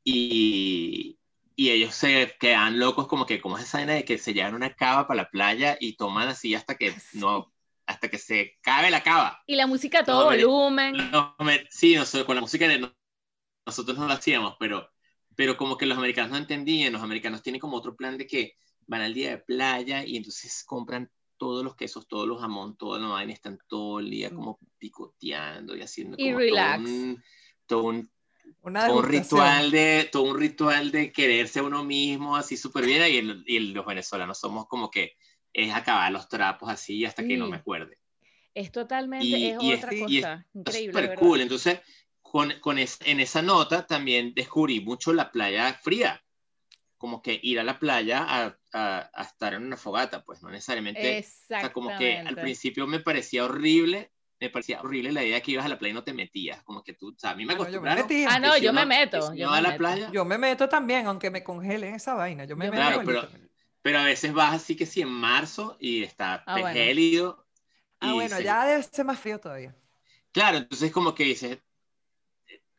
[0.04, 1.18] y,
[1.56, 4.56] y ellos se quedan locos como que como es esa vaina de que se llevan
[4.56, 7.54] una cava para la playa y toman así hasta que no
[7.86, 9.42] hasta que se cabe la cava.
[9.48, 11.12] Y la música a todo No, me- volumen.
[11.12, 12.68] No, me- sí, nosotros, con la música
[13.66, 14.90] nosotros no lo hacíamos, pero,
[15.40, 18.58] pero como que los americanos no entendían, los americanos tienen como otro plan de que
[18.88, 23.00] van al día de playa y entonces compran todos los quesos, todos los jamón, toda
[23.00, 26.84] la vaina, están todo el día como picoteando y haciendo Y como relax.
[26.84, 27.24] todo un,
[27.68, 28.12] todo un,
[28.86, 33.02] todo un ritual de todo un ritual de quererse a uno mismo así súper bien
[33.10, 35.14] y, el- y los venezolanos somos como que
[35.54, 37.52] es acabar los trapos así hasta que no Sí.
[37.52, 37.98] me acuerde
[38.54, 40.46] Es totalmente, Y- es y otra y es cosa.
[40.54, 41.40] es Increíble, súper cool.
[41.40, 41.80] Entonces,
[42.32, 46.22] con, con es- en esa nota también descubrí mucho la playa fría.
[46.98, 50.50] Como que ir a la playa a, a- a estar en una fogata, pues no
[50.50, 51.00] necesariamente.
[51.02, 51.74] O sea, Exactamente.
[51.74, 55.66] como que al principio me parecía horrible, me parecía horrible la idea de que ibas
[55.66, 56.62] a la playa y no te metías.
[56.64, 58.28] Como que tú, o sea, a mí me Bueno, yo me acostumbraron.
[58.34, 59.78] Ah, no, si yo me meto, si yo me a la meto.
[59.80, 62.46] playa, Yo me meto también, aunque me congelen esa vaina.
[62.46, 63.02] Yo me Yo me meto.
[63.02, 63.50] Claro, pero-
[63.82, 66.74] pero a veces vas así que sí en marzo y está Ah, bueno.
[66.74, 67.48] gélido.
[68.02, 69.74] Ah, bueno, se- ya debe ser más frío todavía.
[70.32, 71.60] Claro, entonces como que dices,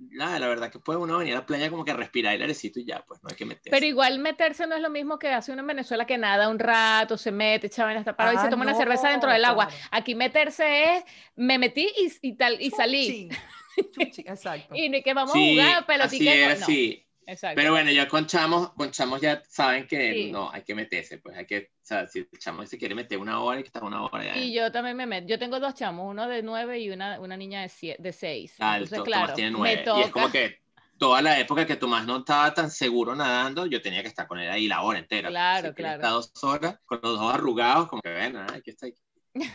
[0.00, 2.42] nada, la verdad que puede uno venir a la playa como que a respirar el
[2.42, 3.70] airecito y ya, pues no hay que meterse.
[3.70, 6.58] Pero igual meterse no es lo mismo que hace uno en Venezuela que nada un
[6.58, 9.44] rato, se mete, echa vaina hasta parado y se Ah, toma una cerveza dentro del
[9.44, 9.66] agua.
[9.66, 9.80] claro.
[9.90, 11.04] Aquí meterse es,
[11.36, 13.28] me metí y, y tal, y salí.
[13.76, 14.74] Chuchín, chuchín, exacto.
[14.74, 16.32] Y ni que vamos Sí, a jugar así pelotica.
[16.34, 16.66] era, no.
[16.66, 17.06] sí.
[17.26, 17.54] Exacto.
[17.56, 20.32] Pero bueno, ya con chamos, con chamos ya saben que Sí.
[20.32, 23.18] no, hay que meterse, pues hay que, o sea, si el chamo se quiere meter
[23.18, 24.36] una hora, hay que estar una hora ya.
[24.36, 25.28] Y yo también me meto.
[25.28, 28.54] Yo tengo dos chamos, uno de nueve y una, una niña de, sie- de seis.
[28.58, 29.82] Ah, Entonces, To- claro, tiene me nueve.
[29.84, 30.00] toca.
[30.00, 30.58] Y es como que
[30.98, 34.38] toda la época que Tomás no estaba tan seguro nadando, yo tenía que estar con
[34.40, 35.28] él ahí la hora entera.
[35.28, 36.02] Claro, él claro.
[36.10, 38.86] dos horas, con los dos arrugados, como que bueno, ay, aquí está.
[38.86, 39.00] aquí.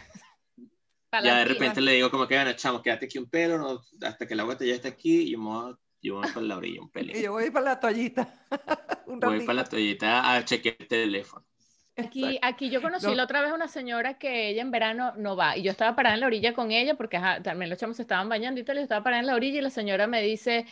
[1.23, 4.27] Ya de repente le digo como que bueno, chamo, quédate aquí un pelo, no, hasta
[4.27, 5.75] que el agua te ya está aquí, y yo me voy,
[6.05, 7.15] yo voy para la orilla un pelín.
[7.15, 8.33] Y yo voy para la toallita.
[9.07, 11.45] Un Voy para la toallita a chequear el teléfono.
[11.97, 13.15] Aquí, aquí yo conocí No.
[13.15, 16.15] la otra vez una señora que ella en verano no va y yo estaba parada
[16.15, 18.75] en la orilla con ella porque ajá, también los chamos se estaban bañando y tal,
[18.75, 20.65] y yo estaba parada en la orilla y la señora me dice,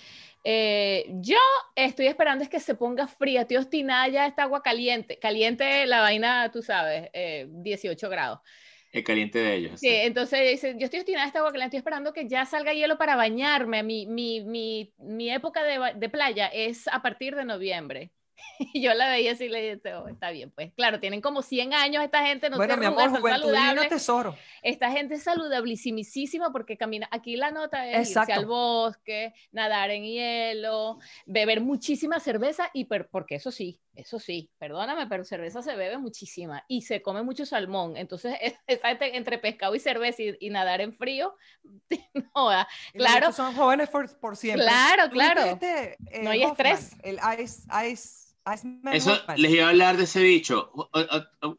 [0.43, 1.37] eh, yo
[1.75, 6.01] estoy esperando es que se ponga fría, estoy obstinada ya esta agua caliente, caliente la
[6.01, 8.39] vaina, tú sabes, eh, 18 grados.
[8.93, 9.81] El caliente de ellos.
[9.81, 10.01] Sí, sí.
[10.05, 13.17] entonces dice, yo estoy obstinada esta agua caliente, estoy esperando que ya salga hielo para
[13.17, 18.11] bañarme, mi, mi, mi, mi época de, de playa es a partir de noviembre.
[18.59, 21.41] Y yo la veía así y le dije, "Oh, está bien, pues claro, tienen como
[21.41, 23.21] 100 años esta gente, no bueno, se mi amor, son
[23.89, 24.35] tesoro.
[24.61, 28.33] Esta gente es saludabilísimísima porque camina, aquí la nota es irse Exacto.
[28.39, 34.51] al bosque, nadar en hielo, beber muchísima cerveza y per- porque eso sí, eso sí,
[34.57, 38.35] perdóname, pero cerveza se bebe muchísima y se come mucho salmón, entonces
[38.67, 41.35] esa gente entre pescado y cerveza y, y nadar en frío,
[42.35, 42.49] no
[42.93, 43.31] Claro.
[43.31, 44.65] Son jóvenes por, por siempre.
[44.65, 45.51] Claro, ¿Tú viste claro.
[45.51, 46.67] este, eh, No hay Hoffman?
[46.73, 46.97] estrés.
[47.03, 48.32] El Ice, Ice,
[48.91, 50.71] Eso les iba a hablar de ese bicho.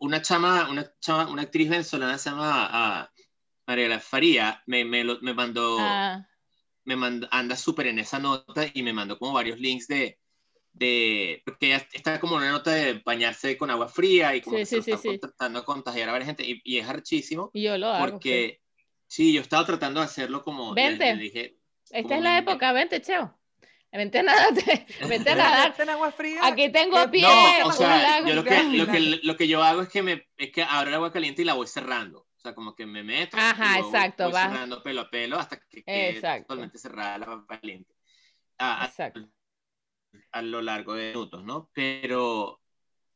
[0.00, 3.10] Una chama, una chama, una actriz venezolana se llama ah,
[3.66, 6.26] Mariela Faría, me, me, lo- me mandó, Ah,
[6.84, 10.18] me mandó, anda súper en esa nota y me mandó como varios links de,
[10.72, 14.56] de, porque ella está como en una nota de bañarse con agua fría y como
[14.58, 15.18] Sí, que se sí, lo sí, está sí.
[15.18, 18.18] tratando de contagiar a varias gente y, y es archísimo y yo lo hago.
[18.18, 18.60] porque
[19.08, 19.32] sí.
[19.32, 21.14] yo estaba tratando de hacerlo como, le- Vente.
[21.14, 23.34] le dije, Esta como es la época, vente, Cheo.
[23.96, 24.52] Vente a nadar,
[25.08, 25.74] vente a nadar.
[25.78, 26.40] En agua fría.
[26.44, 27.22] Aquí tengo ¿Qué- pie.
[27.60, 30.26] No, o sea, yo lo que, lo, que, lo que yo hago es que, me,
[30.36, 32.20] es que abro el agua caliente y la voy cerrando.
[32.36, 35.58] O sea, como que me meto Ajá, exacto, voy vas- cerrando pelo a pelo hasta
[35.70, 36.48] que quede Exacto.
[36.48, 37.94] totalmente cerrada la agua caliente.
[38.58, 39.28] A, a- Exacto.
[40.32, 41.70] a lo largo de minutos, ¿no?
[41.72, 42.60] Pero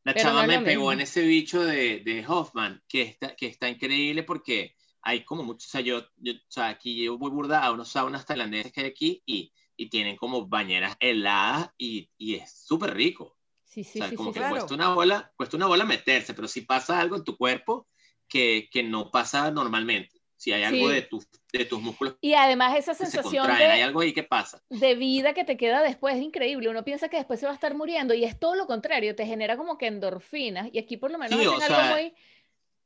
[0.05, 0.93] la Pero chava no me pegó mismo.
[0.93, 5.67] en ese bicho de, de Hoffman, que está, que está increíble porque hay como mucho,
[5.67, 8.81] o sea, yo, yo o sea, aquí yo voy burda a unos saunas tailandeses que
[8.83, 13.37] hay aquí y, y tienen como bañeras heladas y, y es súper rico.
[13.65, 14.57] Sí, sí, o sea, sí, como que claro.
[14.57, 17.87] cuesta una bola, cuesta una bola meterse, pero si pasa algo en tu cuerpo
[18.29, 20.95] que, que no pasa normalmente, si hay algo Sí.
[20.95, 24.01] de, tus de tus músculos Y además esa que se sensación contraen, hay de, algo
[24.01, 24.63] ahí que pasa.
[24.69, 26.69] de vida que te queda después es increíble.
[26.69, 29.27] Uno piensa que después se va a estar muriendo y es todo lo contrario, te
[29.27, 32.15] genera como que endorfinas y aquí por lo menos Sí, hacen algo sea, muy...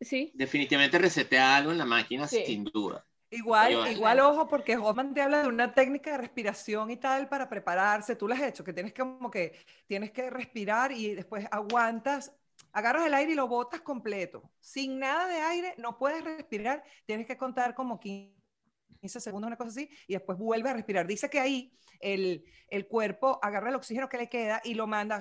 [0.01, 2.43] Sí, Definitivamente resetea algo en la máquina, Sí.
[2.45, 3.07] sin duda.
[3.33, 7.29] Igual, Yo- igual, ojo, porque Hoffman te habla de una técnica de respiración y tal
[7.29, 8.15] para prepararse.
[8.15, 12.33] Tú lo has hecho, que tienes que como que tienes que respirar y después aguantas,
[12.73, 14.53] agarras el aire y lo botas completo.
[14.61, 18.35] Sin nada de aire no puedes respirar, tienes que contar como 15
[19.21, 21.07] segundos, una cosa así, y después vuelve a respirar.
[21.07, 25.21] Dice que ahí el, el cuerpo agarra el oxígeno que le queda y lo manda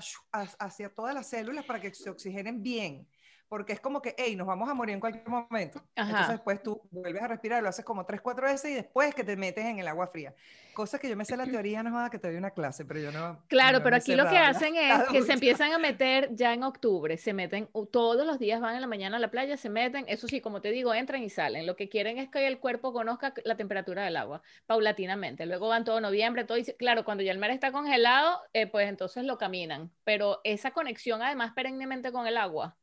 [0.60, 3.08] hacia todas las células para que se oxigenen bien.
[3.52, 5.84] Porque es como que, hey, nos vamos a morir en cualquier momento.
[5.98, 6.10] Ajá.
[6.10, 9.26] Entonces después tú vuelves a respirar, lo haces como tres, cuatro veces y después que
[9.26, 10.34] te metes en el agua fría.
[10.74, 13.02] Cosa que yo me sé la teoría, no joda que te doy una clase, pero
[13.02, 13.44] yo no.
[13.50, 15.26] claro, no pero aquí lo que la- hacen es que ducha.
[15.26, 18.88] se empiezan a meter ya en octubre, se meten todos los días, van en la
[18.88, 21.66] mañana a la playa, se meten, eso sí, como te digo, entran y salen.
[21.68, 25.46] Lo que quieren es que el cuerpo conozca la temperatura del agua paulatinamente.
[25.46, 28.88] Luego van todo noviembre, todo, y claro, cuando ya el mar está congelado, eh, pues
[28.88, 29.92] entonces lo caminan.
[30.06, 32.78] Pero esa conexión además perennemente con el agua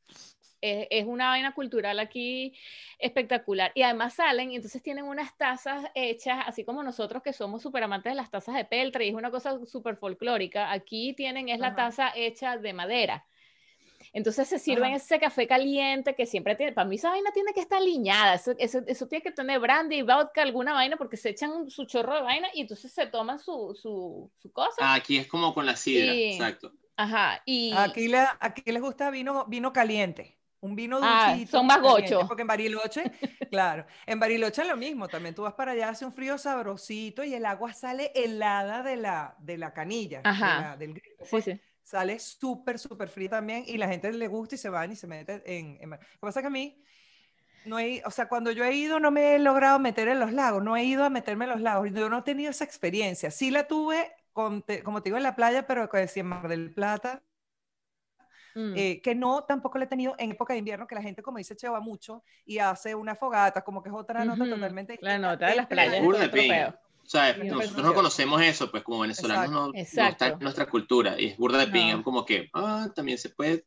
[0.60, 2.54] es, es una vaina cultural aquí
[2.98, 3.72] espectacular.
[3.74, 7.82] Y además salen y entonces tienen unas tazas hechas, así como nosotros que somos súper
[7.82, 10.72] amantes de las tazas de peltre y es una cosa súper folclórica.
[10.72, 13.24] Aquí tienen, es la taza hecha de madera.
[14.12, 17.60] Entonces se sirven ese café caliente que siempre tiene, para mí esa vaina tiene que
[17.60, 21.70] estar aliñada, eso, eso, eso tiene que tener brandy, vodka, alguna vaina, porque se echan
[21.70, 24.76] su chorro de vaina y entonces se toman su, su, su cosa.
[24.80, 26.72] Ah, aquí es como con la sidra, exacto.
[26.96, 27.72] Ajá, y...
[27.76, 30.37] Aquí, le, aquí les gusta vino, vino caliente.
[30.60, 31.58] Un vino ah, dulcito.
[31.58, 32.26] son más gochos.
[32.26, 33.04] Porque en Bariloche,
[33.50, 35.08] claro, en Bariloche es lo mismo.
[35.08, 38.96] También tú vas para allá, hace un frío sabrosito y el agua sale helada de
[38.96, 40.76] la, de la canilla, Ajá.
[40.76, 41.24] del grifo.
[41.24, 41.44] Sí, pues.
[41.44, 44.96] sí sale súper, súper frío también y la gente le gusta y se van y
[44.96, 45.78] se mete en...
[45.88, 46.82] Lo que pasa es que a mí,
[47.64, 50.32] no he, o sea, cuando yo he ido no me he logrado meter en los
[50.32, 53.30] lagos, no he ido a meterme en los lagos, yo no he tenido esa experiencia.
[53.30, 57.22] Sí la tuve, como te digo, en la playa, pero en Mar del Plata,
[58.54, 58.72] mm.
[58.76, 61.38] eh, que no tampoco la he tenido en época de invierno, que la gente, como
[61.38, 64.98] dice, va mucho y hace una fogata, como que es otra nota totalmente.
[65.00, 66.74] La nota de las playas.
[67.08, 71.18] O sea, nosotros no conocemos eso, pues como venezolanos no, está en nuestra cultura.
[71.18, 73.64] Y es burda de ping, como que, ah, también se puede,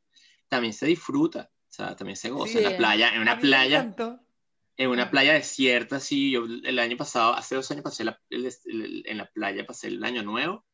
[0.48, 3.96] también se disfruta, o sea, también se goza en la playa, en una playa.
[4.78, 9.26] En una playa desierta, sí, yo el año pasado, hace dos años pasé en la
[9.26, 10.66] playa, pasé el año nuevo,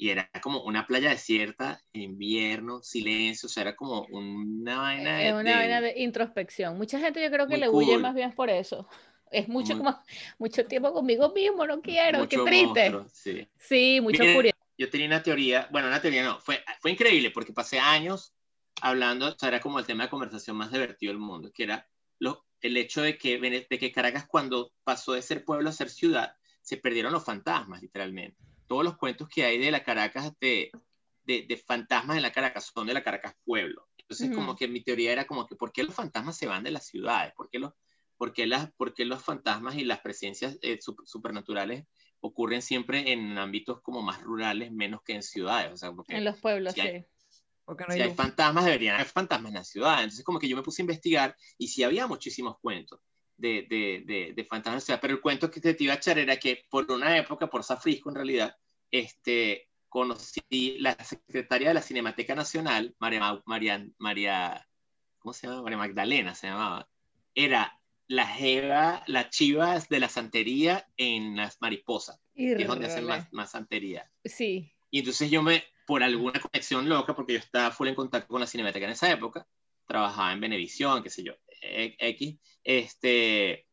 [0.00, 5.28] y era como una playa desierta, invierno, silencio, o sea, era como una vaina de...
[5.28, 6.78] Es una vaina de introspección.
[6.78, 8.88] Mucha gente yo creo que le huye más bien por eso.
[9.30, 9.96] Es mucho, como,
[10.38, 12.92] mucho tiempo conmigo mismo, no quiero, qué triste.
[13.12, 13.46] sí.
[13.58, 14.58] sí, mucho curioso.
[14.76, 18.34] Yo tenía una teoría, bueno, una teoría no, fue, fue increíble porque pasé años
[18.82, 21.86] hablando, o sea, era como el tema de conversación más divertido del mundo, que era
[22.18, 25.90] lo, el hecho de que, de que Caracas cuando pasó de ser pueblo a ser
[25.90, 28.49] ciudad, se perdieron los fantasmas, literalmente.
[28.70, 30.70] Todos los cuentos que hay de la Caracas, de,
[31.24, 33.88] de, de fantasmas en la Caracas, son de la Caracas pueblo.
[33.98, 36.70] Entonces, como que mi teoría era como que, ¿por qué los fantasmas se van de
[36.70, 37.32] las ciudades?
[37.34, 37.72] ¿Por qué los
[38.16, 41.84] ¿por qué, las, los fantasmas y las presencias eh, supernaturales
[42.20, 45.72] ocurren siempre en ámbitos como más rurales, menos que en ciudades?
[45.72, 46.80] O sea, porque en los pueblos, sí.
[47.88, 49.98] si hay fantasmas, deberían haber fantasmas en la ciudad.
[49.98, 53.00] Entonces, como que yo me puse a investigar y sí había muchísimos cuentos
[53.40, 53.66] de,
[54.06, 57.16] de, de, fantasmas Pero el cuento que te iba a echar era que por una
[57.16, 58.56] época, por Safrisco en realidad,
[58.90, 64.68] este, conocí la secretaria de la Cinemateca Nacional, María, María, María,
[65.18, 65.62] ¿cómo se llama?
[65.62, 66.88] María Magdalena se llamaba.
[67.34, 73.04] Era la jeva, las chivas de la santería en las mariposas, que es donde hacen
[73.04, 74.10] más, más, santería.
[74.24, 74.72] Sí.
[74.90, 78.40] Y entonces yo me, por alguna conexión loca, porque yo estaba full en contacto con
[78.40, 79.46] la Cinemática en esa época,
[79.90, 83.66] trabajaba en Venevisión, qué sé yo, e, X, este,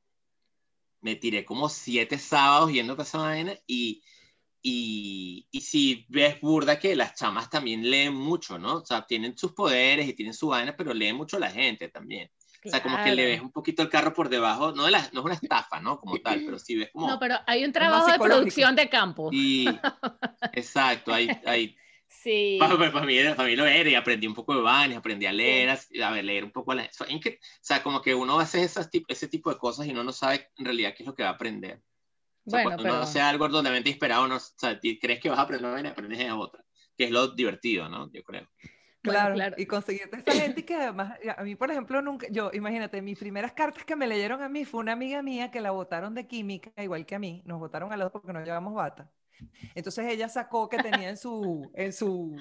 [1.02, 4.04] me tiré como siete sábados yendo a esa vaina y,
[4.64, 8.78] y, y si ves burda que las chamas también leen mucho, ¿no?
[8.78, 12.32] O sea, tienen sus poderes y tienen su vaina, pero leen mucho la gente también.
[12.66, 15.08] O sea, como que le ves un poquito el carro por debajo, no, de la,
[15.14, 16.00] no es una estafa, ¿no?
[16.00, 17.08] Como tal, pero sí ves como...
[17.08, 19.30] No, pero hay un trabajo de producción de campo.
[19.30, 19.68] Sí,
[20.54, 21.30] exacto, hay...
[21.46, 21.78] hay
[22.28, 22.58] sí.
[22.60, 25.32] Para, para, mí, para, mí, lo era y aprendí un poco de baños, aprendí a
[25.32, 26.72] leer, a, ver, leer un poco.
[26.72, 27.06] A la, o
[27.62, 30.66] sea, como que uno hace esas, ese tipo de cosas y uno no sabe en
[30.66, 31.82] realidad qué es lo que va a aprender.
[32.46, 32.96] O sea, bueno, cuando pero...
[32.96, 36.30] uno hace algo donde inspirado, no, o sea, crees que vas a aprender y aprendes
[36.30, 36.64] a otra,
[36.98, 38.12] que es lo divertido, ¿no?
[38.12, 38.48] Yo creo.
[39.02, 43.18] Claro, y conseguirte esa gente que además, a mí por ejemplo, nunca, yo, imagínate, mis
[43.18, 46.28] primeras cartas que me leyeron a mí fue una amiga mía que la votaron de
[46.28, 49.10] química, igual que a mí, nos votaron a los dos porque no llevamos bata.
[49.76, 52.36] Entonces ella sacó que tenía en su, en su,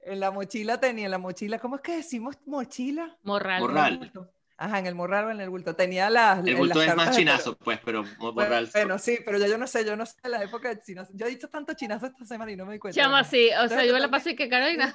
[0.00, 3.16] en la mochila tenía, en la mochila, ¿cómo es que decimos mochila?
[3.22, 3.60] Morral.
[3.60, 4.12] Morral.
[4.56, 5.74] Ajá, en el morral o en el bulto.
[5.74, 6.46] Tenía las.
[6.46, 8.70] El bulto es más chinazo, pues, pero morral.
[8.72, 11.12] Bueno, sí, pero ya yo no sé, yo no sé la época de chinazo.
[11.14, 13.00] Yo he dicho tanto chinazo esta semana y no me di cuenta.
[13.00, 14.92] Llama así, o sea, yo me la paso y que Carolina.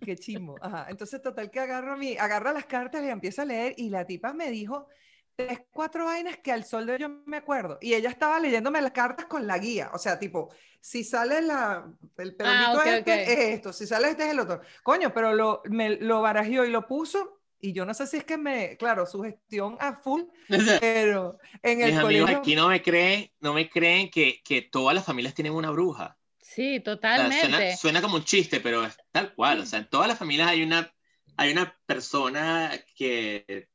[0.00, 0.54] Qué chimo.
[0.62, 0.86] Ajá.
[0.88, 4.32] Entonces, total que agarro mi, agarra las cartas y empieza a leer y la tipa
[4.32, 4.88] me dijo
[5.38, 7.78] tres, cuatro vainas que al sol de yo me acuerdo.
[7.80, 9.90] Y ella estaba leyéndome las cartas con la guía.
[9.94, 14.24] O sea, tipo, si sale la, el pedacito ah, este es esto, si sale este
[14.24, 14.60] es el otro.
[14.82, 17.40] Coño, pero lo, me, lo barajeó y lo puso.
[17.60, 20.22] Y yo no sé si es que me, claro, su gestión a full,
[20.80, 24.94] pero en el Mis amigos aquí no me creen, no me creen que, que todas
[24.94, 26.16] las familias tienen una bruja.
[26.40, 27.76] Sí, totalmente.
[27.76, 29.60] suena, como un chiste, pero es tal cual.
[29.60, 30.92] O sea, en todas las familias hay una,
[31.36, 33.68] hay una persona que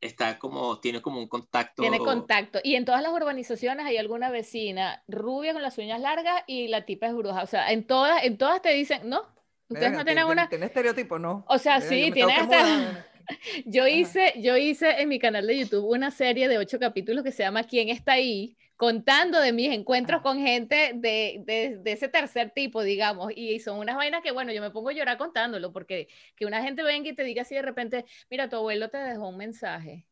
[0.00, 1.82] está como, tiene como un contacto.
[1.82, 2.58] Tiene contacto.
[2.62, 6.84] Y en todas las urbanizaciones hay alguna vecina rubia con las uñas largas y la
[6.84, 7.42] tipa es bruja.
[7.42, 9.22] O sea, en todas, en todas te dicen, no,
[9.68, 10.48] ustedes no tienen una...
[10.48, 11.44] Tiene estereotipo, ¿no?
[11.48, 13.06] O sea, sí, tiene hasta...
[13.64, 17.30] Yo hice, yo hice en mi canal de YouTube una serie de ocho capítulos que
[17.30, 18.56] se llama ¿Quién está ahí?
[18.80, 23.94] Contando de mis encuentros con gente de, de, ese tercer tipo, digamos, y son unas
[23.94, 27.14] vainas que, bueno, yo me pongo a llorar contándolo, porque que una gente venga y
[27.14, 30.06] te diga así de repente, mira, tu abuelo te dejó un mensaje,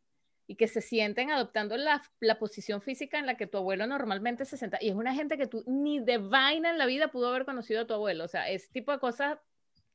[0.46, 4.44] y que se sienten adoptando la, la, posición física en la que tu abuelo normalmente
[4.44, 7.28] se sienta, y es una gente que tú ni de vaina en la vida pudo
[7.28, 9.38] haber conocido a tu abuelo, o sea, ese tipo de cosas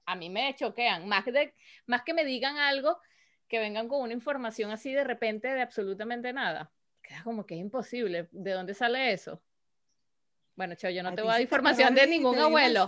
[0.07, 1.53] a mí me choquean, más, de,
[1.85, 2.97] más que me digan algo,
[3.47, 6.71] que vengan con una información así de repente de absolutamente nada.
[7.03, 8.29] Queda como que es imposible.
[8.31, 9.41] ¿De dónde sale eso?
[10.55, 12.87] Bueno, Cheo, yo no te voy a dar información de ningún abuelo.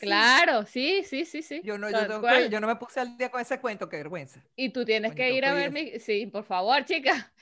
[0.00, 1.60] Claro, sí, sí, sí, sí.
[1.62, 4.42] Yo no, yo, yo, no me puse al día con ese cuento, qué vergüenza.
[4.56, 6.00] Y tú tienes que ir a ver mi...
[6.00, 7.32] Sí, por favor, chica.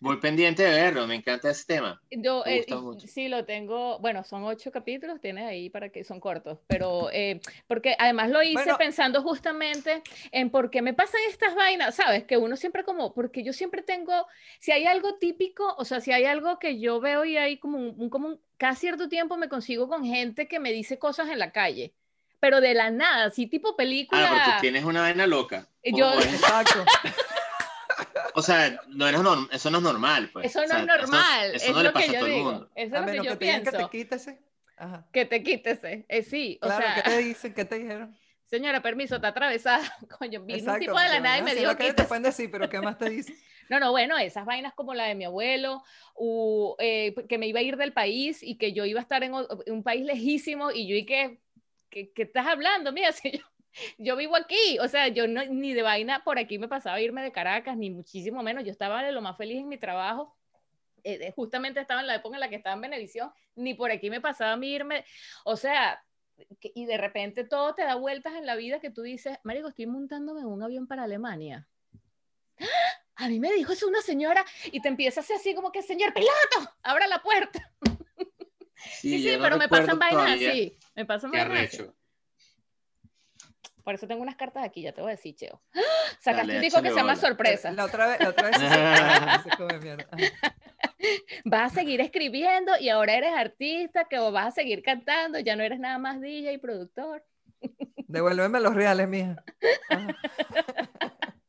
[0.00, 2.02] Voy pendiente de verlo, me encanta ese tema.
[2.10, 2.66] Yo eh,
[3.06, 7.40] sí lo tengo, bueno, son ocho capítulos, tienes ahí para que son cortos, pero eh,
[7.66, 10.02] porque además lo hice pensando justamente
[10.32, 12.24] en por qué me pasan estas vainas, ¿sabes?
[12.24, 14.26] Que uno siempre como, porque yo siempre tengo,
[14.60, 17.78] si hay algo típico, o sea, si hay algo que yo veo y hay como
[17.78, 21.28] un, un como un cada cierto tiempo me consigo con gente que me dice cosas
[21.30, 21.96] en la calle,
[22.38, 24.24] pero de la nada, así tipo película.
[24.24, 25.66] Ah, porque tienes una vaina loca.
[25.82, 26.12] Yo...
[26.20, 26.84] Exacto.
[28.34, 30.30] O sea, no eso no es normal.
[30.32, 30.46] Pues.
[30.46, 31.54] Eso no es normal.
[31.56, 32.70] Eso, no le pasa a todo el mundo.
[32.76, 33.72] Eso es lo que yo pienso.
[33.72, 34.42] Que te quítese.
[34.76, 35.06] Ajá.
[35.12, 36.06] Que te quítese.
[36.08, 36.94] Eh, sí, o claro, sea.
[36.94, 37.54] ¿qué te dicen?
[37.54, 38.16] ¿Qué te dijeron?
[38.46, 39.82] Señora, permiso, está atravesada.
[40.18, 42.70] Coño, vi un tipo de la nada y me dijo que te pueden decir, pero
[42.70, 43.36] ¿qué más te dicen?
[43.68, 45.82] No, no, bueno, esas vainas como la de mi abuelo,
[46.78, 49.32] eh, que me iba a ir del país y que yo iba a estar en,
[49.34, 51.40] un país lejísimo y yo y que,
[51.90, 52.92] ¿qué estás hablando?
[52.92, 53.44] Mira, si yo,
[53.98, 57.00] yo vivo aquí, o sea, yo no, ni de vaina por aquí me pasaba a
[57.00, 60.36] irme de Caracas, ni muchísimo menos, yo estaba de lo más feliz en mi trabajo,
[61.04, 64.10] eh, justamente estaba en la época en la que estaba en Benevisión, ni por aquí
[64.10, 65.04] me pasaba a irme,
[65.44, 66.02] o sea,
[66.62, 69.86] y de repente todo te da vueltas en la vida que tú dices, Marico, estoy
[69.86, 71.66] montándome en un avión para Alemania.
[73.22, 75.80] A mí me dijo eso una señora y te empieza a hacer así como que,
[75.80, 77.72] señor piloto, abra la puerta.
[79.00, 80.76] Sí, sí, pero me pasan vainas así.
[80.96, 81.84] Me pasan vainas así.
[83.84, 85.62] Por eso tengo unas cartas aquí, ya te voy a decir, Cheo.
[85.72, 85.80] ¡Ah!
[86.20, 87.70] Sacaste un disco que se llama Sorpresa.
[87.70, 88.58] La otra vez, la otra vez
[91.44, 95.62] Vas a seguir escribiendo y ahora eres artista, que vas a seguir cantando, ya no
[95.62, 97.24] eres nada más DJ y productor.
[98.08, 99.44] Devuélveme los reales, mija.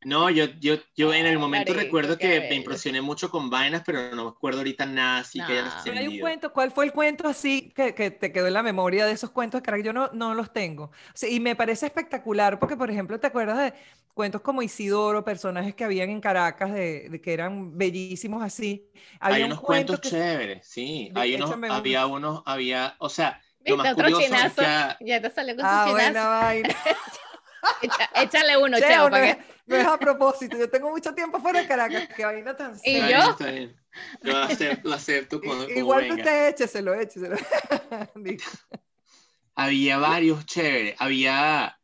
[0.05, 4.15] No, yo, yo, yo en el momento recuerdo que me impresioné mucho con vainas, pero
[4.15, 7.27] no me acuerdo ahorita nada así que Pero hay un cuento, ¿cuál fue el cuento
[7.27, 10.33] así que, que, te quedó en la memoria de esos cuentos de Yo no, no
[10.33, 10.91] los tengo.
[11.29, 13.73] y me parece espectacular porque, por ejemplo, ¿te acuerdas de
[14.13, 18.89] cuentos como Isidoro, personajes que habían en Caracas de, de que eran bellísimos así?
[19.19, 21.11] Había hay unos cuentos chéveres, sí.
[21.15, 25.05] Hay unos, había unos, había, o sea, lo más curioso es que...
[25.05, 26.75] Ya te salió con ah, su buena vaina.
[28.15, 29.09] échale uno, chao.
[29.09, 32.55] No, es, no es a propósito, yo tengo mucho tiempo fuera de Caracas, que vaina
[32.55, 33.37] tan ¿Y yo?
[34.23, 34.33] Yo
[34.83, 37.37] lo acepto, cuando, Igual que usted écheselo, écheselo.
[39.55, 41.79] había varios chéveres, había,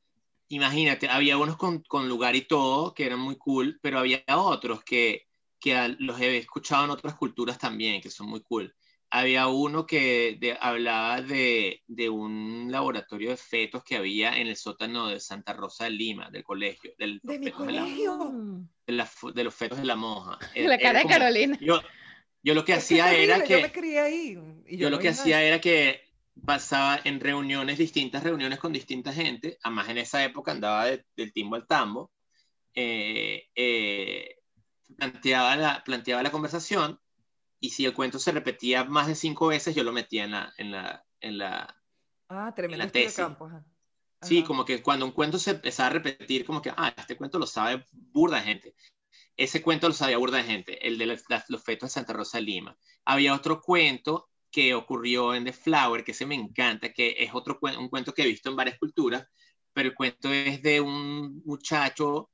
[0.47, 4.83] imagínate, había unos con, con, lugar y todo, que eran muy cool, pero había otros
[4.83, 5.27] que,
[5.59, 8.75] que los he escuchado en otras culturas también, que son muy cool
[9.11, 15.07] había uno que hablaba de, de, un laboratorio de fetos que había en el sótano
[15.07, 16.93] de Santa Rosa de Lima, del colegio.
[16.97, 18.17] Del, ¿De mi colegio?
[18.85, 20.37] De, la, de, los fetos de la monja.
[20.55, 21.57] La cara de Carolina.
[21.59, 21.81] Yo,
[22.43, 23.53] yo lo que hacía era que...
[23.53, 24.37] Yo me crié ahí.
[24.67, 26.01] Y yo, lo que hacía era que
[26.45, 31.55] pasaba en reuniones, distintas reuniones con distinta gente, además en esa época andaba del timbo
[31.55, 32.11] al tambo,
[32.75, 34.37] eh, eh,
[34.95, 36.99] planteaba, la, planteaba la conversación
[37.59, 40.53] y si el cuento se repetía más de cinco veces, yo lo metía en la,
[40.57, 41.81] en la, en la,
[42.29, 43.15] ah, tremendo en tesis.
[43.15, 43.49] Campo,
[44.21, 47.39] Sí, como que cuando un cuento se empezaba a repetir, como que, ah, este cuento
[47.39, 48.75] lo sabe burda de gente.
[49.37, 52.43] Ese cuento lo sabía burda de gente, el de los fetos de Santa Rosa de
[52.43, 52.77] Lima.
[53.05, 57.59] Había otro cuento que ocurrió en The Flower, que se me encanta, que es otro
[57.61, 59.25] un cuento que he visto en varias culturas,
[59.71, 62.29] pero el cuento es de un muchacho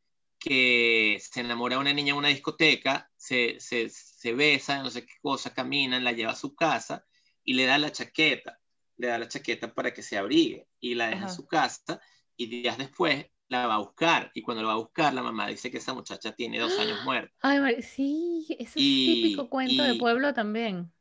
[0.46, 5.06] que se enamora de una niña en una discoteca, se, se, se besa, no sé
[5.06, 7.04] qué cosa, caminan, la lleva a su casa
[7.44, 8.60] y le da la chaqueta,
[8.98, 12.00] le da la chaqueta para que se abrigue y la deja en su casa
[12.38, 15.48] y días después la va a buscar y cuando la va a buscar la mamá
[15.48, 17.34] dice que esa muchacha tiene dos años muerta.
[17.42, 20.92] Ay, sí, ese es típico cuento de pueblo también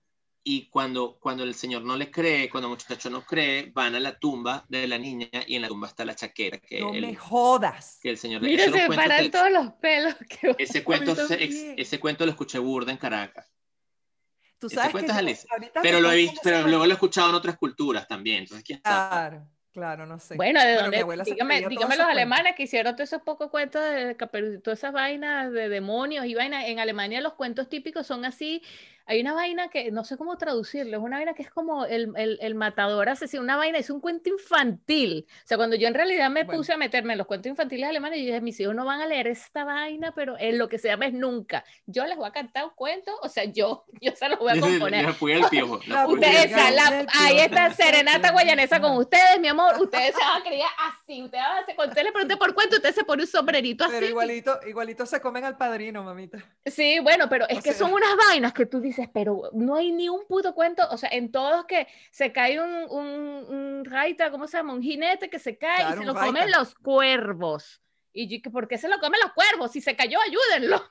[0.46, 4.00] y cuando, cuando el señor no le cree, cuando el muchacho no cree, van a
[4.00, 6.58] la tumba de la niña y en la tumba está la chaqueta.
[6.58, 7.98] Que no me jodas.
[8.02, 10.14] Que el señor Mira, se paran todos los pelos.
[10.58, 13.50] ese, cuento, ese, cuento lo escuché burda en Caracas.
[14.58, 15.36] Tú sabes que
[15.82, 18.40] pero lo he visto, pero luego lo he escuchado en otras culturas también.
[18.40, 19.10] Entonces, ¿quién sabe?
[19.10, 19.54] Claro.
[19.74, 20.36] Claro, no sé.
[20.36, 21.04] Bueno, ¿de dónde?
[21.24, 25.68] Dígame, dígame los alemanes que hicieron todos esos pocos cuentos de todas esas vainas de
[25.68, 26.66] demonios y vainas.
[26.66, 28.62] En Alemania los cuentos típicos son así,
[29.06, 32.12] Hay una vaina que no sé cómo traducirlo, es una vaina que es como el,
[32.16, 35.26] el, el matador asesino, una vaina, es un cuento infantil.
[35.28, 36.58] O sea, cuando yo en realidad me Bueno.
[36.60, 39.06] puse a meterme en los cuentos infantiles alemanes, yo dije, mis hijos no van a
[39.06, 41.64] leer esta vaina, pero en lo que se llama es nunca.
[41.86, 44.60] Yo les voy a cantar un cuento, o sea, yo, yo se los voy a
[44.60, 45.06] componer.
[45.06, 45.80] Del piojo.
[45.86, 49.74] la Ustedes, esa, la- ahí está serenata guayanesa con ustedes, mi amor.
[49.80, 51.22] Ustedes se van a criar así.
[51.22, 53.84] Ustedes van a hacer, cuando usted le pregunte por cuento, usted se pone un sombrerito
[53.86, 54.06] Pero así.
[54.06, 56.38] igualito, igualito se comen al padrino, mamita.
[56.66, 59.76] Sí, bueno, pero es O que sea- son unas vainas que tú dices, pero no
[59.76, 63.84] hay ni un puto cuento, o sea, en todos que se cae un, un, un
[63.84, 64.72] raita, ¿cómo se llama?
[64.72, 67.80] Un jinete que se cae Claro, y se lo comen los cuervos.
[68.12, 69.72] Y yo, ¿por qué se lo comen los cuervos?
[69.72, 70.82] Si se cayó, ayúdenlo.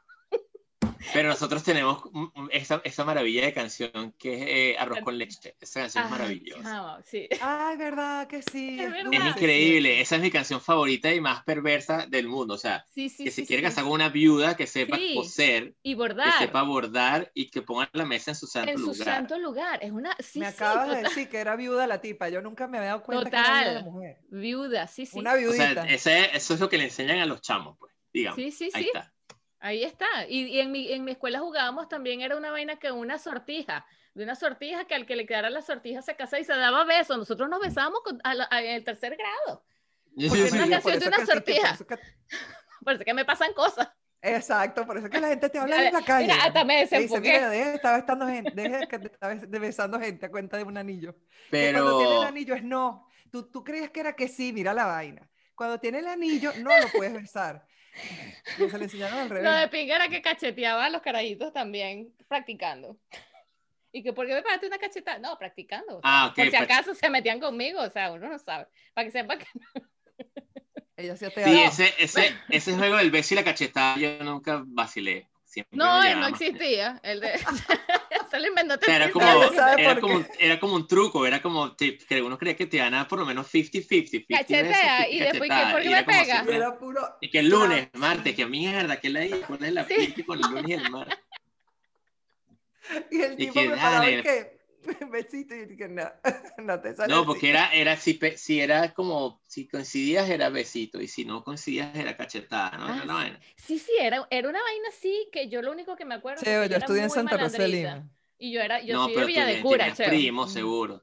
[1.12, 2.04] Pero nosotros tenemos
[2.52, 5.56] esa, esa maravilla de canción que es eh, Arroz con leche.
[5.60, 7.02] Esa canción es maravillosa.
[7.06, 7.28] sí.
[7.42, 8.80] Ay, verdad que sí.
[8.80, 9.12] Es verdad.
[9.30, 9.96] Increíble.
[9.96, 10.02] sí.
[10.02, 12.54] Esa es mi canción favorita y más perversa del mundo.
[12.54, 13.70] O sea, Sí, sí, que sí, se quiere sí.
[13.70, 15.14] casar con una viuda que sepa Sí.
[15.16, 18.78] coser, Y que bordar sepa bordar y que ponga la mesa en su santo en
[18.78, 19.04] su lugar.
[19.06, 19.80] santo lugar.
[19.84, 21.04] Es una, sí, me sí, acabas de total.
[21.04, 22.30] decir que era viuda la tipa.
[22.30, 23.92] Yo nunca me había dado cuenta que era viuda la Total.
[23.92, 24.18] mujer.
[24.30, 25.18] viuda, sí, sí.
[25.20, 25.74] Una O viudita.
[25.74, 28.36] sea, ese- eso es lo que le enseñan a los chamos, pues, digamos.
[28.38, 28.92] Sí, sí, Ahí sí.
[28.94, 29.13] está.
[29.66, 30.06] Ahí está.
[30.28, 33.86] Y, y en, mi, en mi escuela jugábamos también, era una vaina que una sortija,
[34.14, 36.84] de una sortija que al que le quedara la sortija se casaba y se daba
[36.84, 37.18] besos.
[37.18, 39.64] Nosotros nos besábamos con- a la- a- en el tercer grado.
[40.18, 41.72] Sí, Porque sí, canción de una que- por sortija.
[41.72, 41.98] eso que-
[42.86, 43.90] Parece que me pasan cosas.
[44.22, 46.28] exacto, por eso que la gente te habla Mira, en la calle.
[46.28, 47.32] mira, hasta me Te dice, desenfoqué.
[47.32, 50.30] mira, deja estar besando gente, deja de que te está bes- de besando gente a
[50.30, 51.16] cuenta de un anillo.
[51.50, 53.08] Que cuando tiene el Pero, anillo es no.
[53.32, 55.28] Tú, tú creías que era que sí, mira la vaina.
[55.56, 57.66] Cuando tiene el anillo, no lo puedes besar.
[58.60, 62.14] Y se le enseñaron al Lo de pinga era que cacheteaba a los carajitos también,
[62.28, 62.98] practicando.
[63.92, 65.20] Y que, ¿por qué me pagaste una cachetada?
[65.20, 66.00] No, practicando.
[66.04, 68.68] Ah, ok, Por si acaso se metían conmigo, o sea, uno no sabe.
[68.94, 69.46] Para que sepa que
[70.98, 74.64] Ella hacía te sí, ese, ese, ese juego del beso y la cachetada yo nunca
[74.66, 75.30] vacilé.
[75.46, 77.00] Siempre no, él no existía.
[77.04, 77.34] El de...
[78.34, 79.26] se lo inventó O sea, era como,
[79.78, 80.32] era, como, qué.
[80.40, 83.08] era como un truco, era como te- que uno creía que te iban a dar
[83.08, 84.10] por lo menos 50-50.
[84.10, 85.48] 50 Cachetea, besos, 50 y después, ¿qué?
[85.48, 86.22] cachetadas, ¿Por qué y me pega?
[86.22, 87.18] Y siempre- era puro.
[87.22, 89.94] Y que el lunes, martes, que mierda, que la ¿cuál es la Sí.
[89.96, 91.20] pinche con el lunes y el martes?
[93.12, 94.24] Y el Y tipo que me paraba y dale.
[94.24, 94.64] que.
[95.10, 96.04] Besito y que no,
[96.58, 101.00] no te sale No, porque era, era si, si era como, si coincidías era besito
[101.00, 102.88] y si no coincidías era cachetada, ¿no?
[102.88, 103.40] Ah, Era la vaina.
[103.56, 106.46] Sí, sí, era, era una vaina así que yo lo único que me acuerdo es
[106.46, 107.96] Cheo, que yo era estudié en Santa Rosa de malandrita.
[107.96, 108.10] Lima.
[108.44, 110.10] Y yo era, yo no, soy de pero Villa de Cura, Cheo.
[110.10, 111.02] primo, seguro.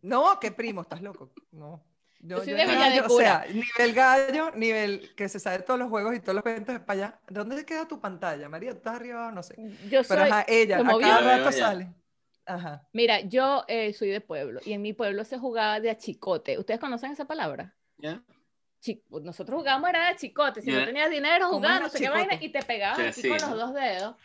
[0.00, 1.32] No, qué primo, estás loco.
[1.50, 1.84] No.
[2.20, 3.42] Yo soy de Villa de gallo, o Cura.
[3.42, 6.80] sea, nivel gallo, nivel que se sabe todos los juegos y todos los eventos es
[6.80, 7.20] para allá.
[7.28, 8.70] ¿Dónde queda tu pantalla, María?
[8.70, 9.34] ¿Tú estás arriba abajo?
[9.34, 9.56] No sé.
[9.90, 11.92] Yo Pero soy, ajá, ella, como a cada rato sale.
[12.46, 12.88] Ajá.
[12.92, 16.58] mira, yo eh, soy de pueblo y en mi pueblo se jugaba de achicote.
[16.58, 17.74] ¿Ustedes conocen esa palabra?
[17.96, 18.22] ¿Ya?
[19.22, 20.62] Nosotros jugábamos era de chicote.
[20.62, 22.26] Si no tenías dinero, ¿Cómo jugabas no sé qué chicote?
[22.26, 24.16] vaina y te pegabas Sí, así sí, con los dos dedos.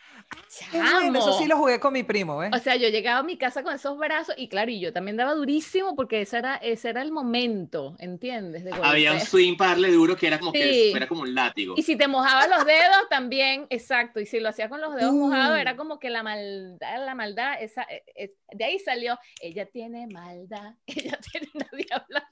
[0.70, 2.50] Qué bueno, eso sí lo jugué con mi primo, ¿ves?
[2.54, 5.16] O sea, yo llegaba a mi casa con esos brazos y claro, y yo también
[5.16, 8.64] daba durísimo porque ese era, ese era el momento, ¿entiendes?
[8.64, 10.58] De Había un swing para darle duro que era como Sí.
[10.60, 11.74] que era como un látigo.
[11.76, 15.12] Y si te mojaba los dedos también, exacto, y si lo hacía con los dedos
[15.12, 15.60] mojados, Uh.
[15.60, 20.06] era como que la maldad, la maldad, esa, eh, eh, de ahí salió, ella tiene
[20.06, 22.30] maldad, ella tiene una diabla.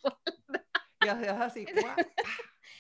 [1.05, 1.65] Y hacías así.
[1.81, 1.97] ¡guau!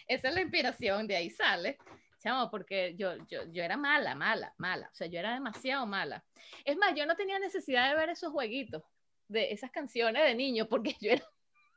[0.06, 1.78] Esa es la inspiración, de ahí sale.
[2.22, 4.88] Chamo, porque yo, yo, yo era mala, mala, mala.
[4.92, 6.24] O sea, yo era demasiado mala.
[6.64, 8.84] Es más, yo no tenía necesidad de ver esos jueguitos,
[9.28, 11.24] de esas canciones de niño, porque yo era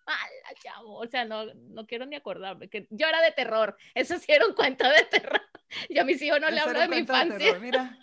[0.05, 0.97] mala, chamo.
[0.97, 2.69] O sea, no, no quiero ni acordarme.
[2.69, 3.75] que Yo era de terror.
[3.95, 5.41] Eso sí era un cuento de terror.
[5.89, 7.37] Yo a mis hijos no le hablo de mi de infancia.
[7.37, 7.97] terror, Mira,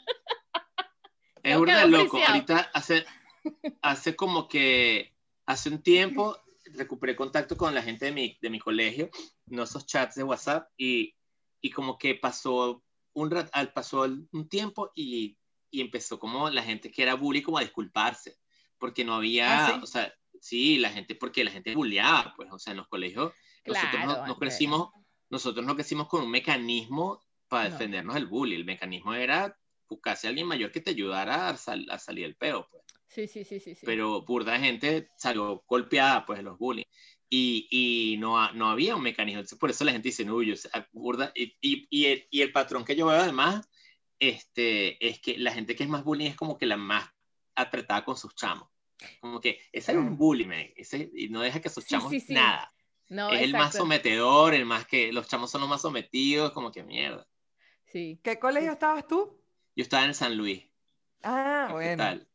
[1.42, 2.18] Es burda loco.
[2.18, 3.04] Ahorita hace,
[3.82, 5.14] hace como que
[5.46, 6.36] hace un tiempo
[6.74, 9.10] recuperé contacto con la gente de mi, de mi colegio,
[9.46, 11.14] no esos chats de WhatsApp, y,
[11.60, 12.82] y como que pasó
[13.14, 15.36] un, rat- pasó un tiempo y,
[15.70, 18.38] y empezó como la gente que era bully como a disculparse,
[18.78, 19.80] porque no había, ¿Ah, sí?
[19.82, 23.32] o sea, sí, la gente, porque la gente bulleaba, pues, o sea, en los colegios,
[23.66, 24.38] nosotros no, Claro, no antes.
[24.38, 24.90] crecimos,
[25.30, 27.70] nosotros no crecimos con un mecanismo para No.
[27.70, 29.56] defendernos del bully, el mecanismo era
[29.88, 32.82] buscarse a alguien mayor que te ayudara a, sal- a salir del peo, pues
[33.14, 33.74] Sí, sí, sí, sí.
[33.74, 33.84] sí.
[33.84, 36.84] pero burda de gente salió golpeada pues de los bullying
[37.28, 40.54] y, y no, no había un mecanismo Entonces, por eso la gente dice no yo
[40.92, 43.68] burda y, y, y el, y el patrón que yo veo además
[44.18, 47.06] este es que la gente que es más bullying es como que la más
[47.54, 48.68] apretada con sus chamos
[49.20, 52.10] como que ese es un bully man, ese, y no deja que sus Sí, chamos
[52.10, 52.32] sí, sí.
[52.32, 52.72] nada
[53.08, 53.78] no, es el más exacto.
[53.78, 57.26] sometedor el más que los chamos son los más sometidos como que mierda
[57.84, 58.20] Sí.
[58.22, 59.38] ¿qué colegio estabas tú?
[59.76, 60.64] yo estaba en San Luis
[61.22, 62.31] Ah, ¿qué bueno.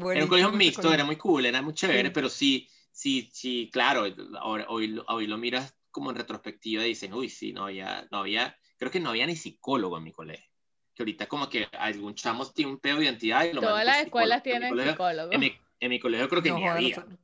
[0.00, 0.12] Tal?
[0.12, 0.94] Era un colegio mixto, colegio.
[0.94, 2.10] era muy cool, era muy chévere, Sí.
[2.14, 4.04] pero sí, sí, sí, claro,
[4.40, 8.06] ahora, hoy, lo- hoy lo miras como en retrospectiva y dicen, uy, sí, no había,
[8.10, 10.46] no había, creo que no había ni psicólogo en mi colegio.
[10.94, 13.98] que ahorita como que algún chamo tiene un pedo de identidad y lo Todas las
[13.98, 14.42] escuelas psicólogo.
[14.44, 15.34] Tienen colegio- psicólogos.
[15.34, 16.96] En mi, en mi colegio creo que No, ni había.
[16.96, 17.18] nosotros-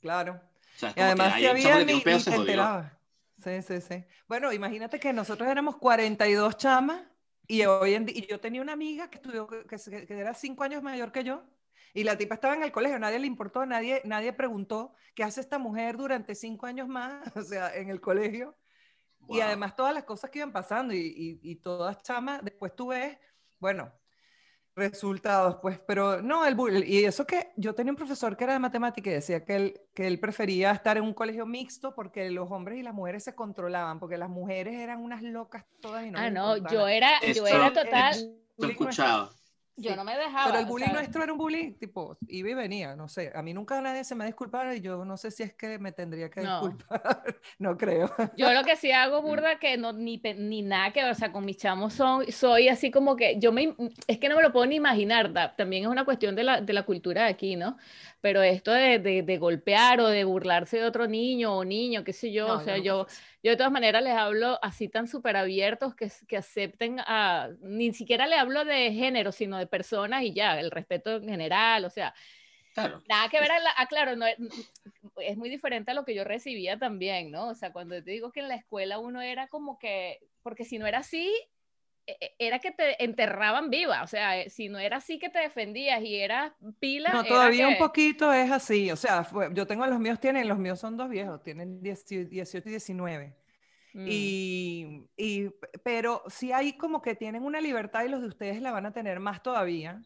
[0.00, 0.40] Claro.
[0.76, 2.92] O sea, Y además si había ni, un pedo, ni se enterabas.
[3.42, 4.04] Sí, sí, sí.
[4.28, 7.02] Bueno, imagínate que nosotros éramos 42 chamas
[7.48, 9.64] y hoy en día, y yo tenía una amiga que estudió, que,
[10.06, 11.42] que era cinco años mayor que yo,
[11.94, 15.40] y la tipa estaba en el colegio, nadie le importó, nadie, nadie preguntó qué hace
[15.40, 18.56] esta mujer durante cinco años más, o sea, en el colegio.
[19.28, 19.42] Y Wow.
[19.42, 23.16] además todas las cosas que iban pasando y, y, y todas chamas, después tú ves,
[23.60, 23.92] bueno,
[24.74, 26.82] resultados, pues, pero no, el bullying.
[26.86, 29.80] Y eso que yo tenía un profesor que era de matemática y decía que él,
[29.94, 33.34] que él prefería estar en un colegio mixto porque los hombres y las mujeres se
[33.34, 37.18] controlaban, porque las mujeres eran unas locas todas y no Ah, no, importaba yo era,
[37.18, 38.74] Esto- yo era El total, Lo he
[39.76, 40.46] yo no me dejaba.
[40.46, 43.32] Pero el bullying nuestro era un bullying tipo, iba y venía, no sé.
[43.34, 45.78] A mí nunca nadie se me ha disculpado y yo no sé si es que
[45.78, 46.60] me tendría que No.
[46.60, 47.02] disculpar.
[47.58, 48.10] no creo.
[48.36, 51.32] Yo lo que sí hago burda que no ni, ni nada que ver, o sea,
[51.32, 53.74] con mis chamos son, soy así como que yo me,
[54.06, 56.60] es que no me lo puedo ni imaginar, da- también es una cuestión de la,
[56.60, 57.76] de la cultura de aquí, ¿no?
[58.22, 62.12] Pero esto de, de, de golpear o de burlarse de otro niño o niño, qué
[62.14, 63.06] sé yo, No, o sea, nunca yo,
[63.42, 67.92] yo de todas maneras les hablo así tan súper abiertos que, que acepten a, ni
[67.92, 71.90] siquiera le hablo de género, sino de personas y ya, el respeto en general, o
[71.90, 72.14] sea,
[72.74, 73.02] Claro.
[73.06, 76.24] Nada que ver, a la- ah, claro, no, es- muy diferente a lo que yo
[76.24, 77.48] recibía también, ¿no?
[77.48, 80.78] O sea, cuando te digo que en la escuela uno era como que, porque si
[80.78, 81.30] no era así,
[82.38, 86.02] era que te enterraban viva, o sea, eh, si no era así que te defendías
[86.02, 88.90] y eras pila, No, era todavía un que- poquito es así.
[88.90, 92.28] O sea, fue- yo tengo los míos, tienen, los míos son dos viejos, tienen 18
[92.28, 93.36] 18 y 19.
[93.94, 95.50] Mm, Y, y-
[95.84, 98.92] pero sí hay como que tienen una libertad y los de ustedes la van a
[98.92, 100.02] tener más todavía.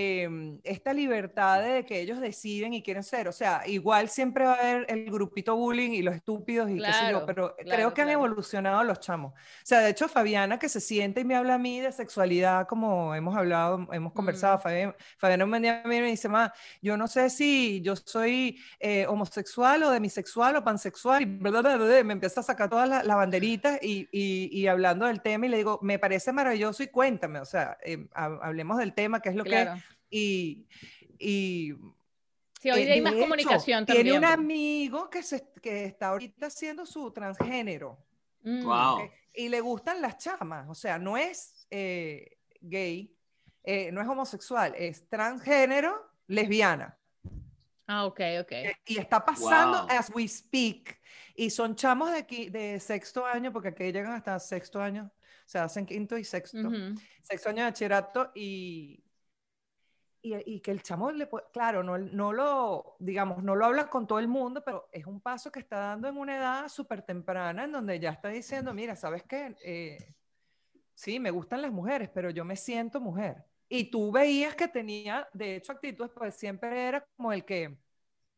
[0.00, 3.26] Em, esta libertad de que ellos deciden y quieren ser.
[3.26, 6.84] O sea, igual siempre va a haber el grupito bullying y los estúpidos y qué
[6.84, 8.24] sé yo, Claro, pero claro, creo que han claro.
[8.24, 9.32] evolucionado los chamos.
[9.32, 12.66] O sea, de hecho, Fabiana que se siente y me habla a mí de sexualidad,
[12.68, 14.60] como hemos hablado, hemos conversado, Mm.
[14.60, 18.58] Fabiana, Fabiana un día a mí me dice, ma, yo no sé si yo soy
[18.78, 22.88] eh, homosexual o demisexual o pansexual, y bla, bla, bla, me empieza a sacar todas
[22.88, 26.82] las las banderitas y, y- y hablando del tema y le digo, me parece maravilloso
[26.82, 29.74] y cuéntame, o sea, eh, ha- hablemos del tema, qué es lo claro.
[29.74, 29.87] que...
[30.10, 30.66] Y,
[31.18, 31.74] y
[32.60, 34.40] Sí, hoy eh, hay más hecho, comunicación Tiene un también.
[34.40, 38.04] amigo que, se, que está ahorita haciendo su transgénero
[38.42, 39.10] Mm, Wow.
[39.34, 43.12] y le gustan las chamas, o sea, no es eh, gay,
[43.64, 46.96] eh, no es homosexual, es transgénero, lesbiana.
[47.88, 48.52] Ah, ok, ok.
[48.52, 49.88] Eh, Y está pasando Wow.
[49.90, 51.00] as we speak.
[51.34, 55.48] Y son chamos de, aquí, de sexto año, porque aquí llegan hasta sexto año, o
[55.48, 56.94] sea, hacen quinto y sexto, Ujú.
[57.22, 59.02] sexto año de bachillerato y,
[60.22, 63.88] y, y que el chamo, le puede- claro, no, no lo, digamos, no lo habla
[63.90, 67.02] con todo el mundo, pero es un paso que está dando en una edad súper
[67.02, 69.56] temprana, en donde ya está diciendo, mira, ¿sabes qué?
[69.64, 70.14] Eh,
[70.94, 73.44] sí, me gustan las mujeres, pero yo me siento mujer.
[73.68, 77.78] Y tú veías que tenía, de hecho, actitudes, pues siempre era como el que,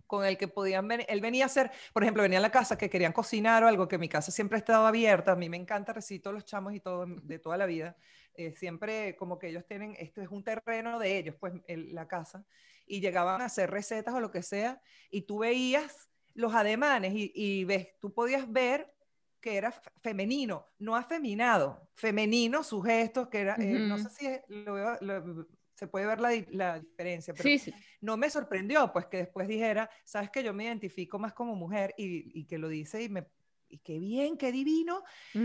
[0.06, 2.76] con el que podían venir, él venía a hacer, por ejemplo, venía a la casa
[2.78, 5.56] que querían cocinar o algo, que mi casa siempre ha estado abierta, a mí me
[5.56, 7.96] encanta recibir todos los chamos y todo de toda la vida,
[8.34, 12.06] eh, siempre como que ellos tienen, esto es un terreno de ellos, pues el- la
[12.08, 12.44] casa,
[12.86, 17.32] y llegaban a hacer recetas o lo que sea, y tú veías los ademanes y,
[17.34, 18.94] y ves, tú podías ver
[19.40, 19.72] que era
[20.02, 24.98] femenino, no afeminado, femenino sus gestos, que era, eh, no sé si es- lo veo-
[25.00, 27.74] lo- se puede ver la, di- la diferencia, pero Sí, sí.
[28.02, 31.94] no me sorprendió, pues que después dijera, sabes que yo me identifico más como mujer
[31.96, 33.26] y, y que lo dice y me,
[33.70, 35.02] y qué bien, qué divino,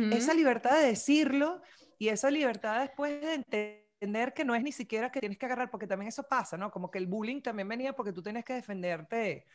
[0.10, 0.38] esa Ujú.
[0.40, 1.62] libertad de decirlo
[1.98, 5.70] y esa libertad después de entender que no es ni siquiera que tienes que agarrar,
[5.72, 6.72] porque también eso pasa, ¿no?
[6.72, 9.46] Como que el bullying también venía porque tú tienes que defenderte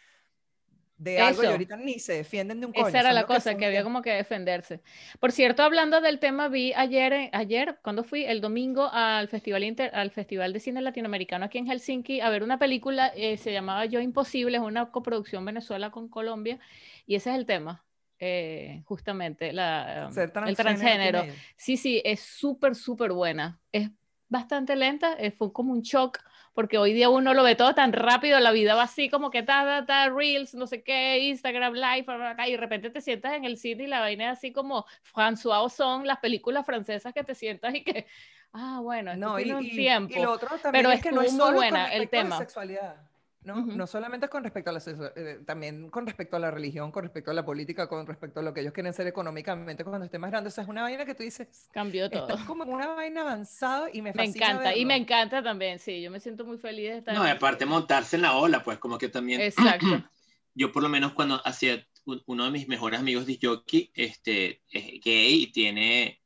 [0.96, 1.52] de algo y Eso.
[1.52, 2.88] ahorita ni se defienden de un coño.
[2.88, 4.82] Esa era la cosa, son que había como que defenderse.
[5.18, 9.64] Por cierto, hablando del tema, vi ayer, en- ayer, cuando fui el domingo al Festival,
[9.64, 13.50] Inter- al Festival de Cine Latinoamericano aquí en Helsinki a ver una película, eh, se
[13.50, 16.58] llamaba Yo Imposible, es una coproducción Venezuela con Colombia,
[17.06, 17.82] y ese es el tema,
[18.20, 21.24] eh, justamente, la, um, Ser el transgénero transgénero.
[21.56, 23.58] Sí, sí, es súper, súper buena.
[23.72, 23.90] Es
[24.28, 26.18] bastante lenta, eh, fue como un shock,
[26.52, 29.42] porque hoy día uno lo ve todo tan rápido, la vida va así como que
[29.42, 32.06] ta, ta, ta, Reels, no sé qué, Instagram Live,
[32.46, 35.64] y de repente te sientas en el cine y la vaina es así como François
[35.64, 38.06] Ozon, las películas francesas que te sientas y que,
[38.52, 40.22] ah, bueno, esto No, y, tiene un y- y tiempo.
[40.22, 42.36] lo otro también pero es que no es solo buena el tema.
[42.38, 42.96] sexualidad.
[43.42, 43.58] ¿No?
[43.58, 43.72] Ujú.
[43.72, 44.82] no solamente con respecto a la
[45.16, 48.42] eh, también con respecto a la religión, con respecto a la política, con respecto a
[48.42, 50.52] lo que ellos quieren ser económicamente cuando estén más grandes.
[50.52, 52.28] O sea, es una vaina que tú dices, Cambió todo.
[52.28, 55.04] estás como una vaina avanzada y me Me encanta, y me verlo.
[55.04, 57.14] encanta también, sí, yo me siento muy feliz de estar.
[57.14, 59.40] No, y aparte montarse en la ola, pues como que también...
[59.40, 59.86] Exacto.
[60.52, 64.60] Yo por lo menos cuando hacía un- uno de mis mejores amigos de jockey, este,
[64.70, 66.20] es gay y tiene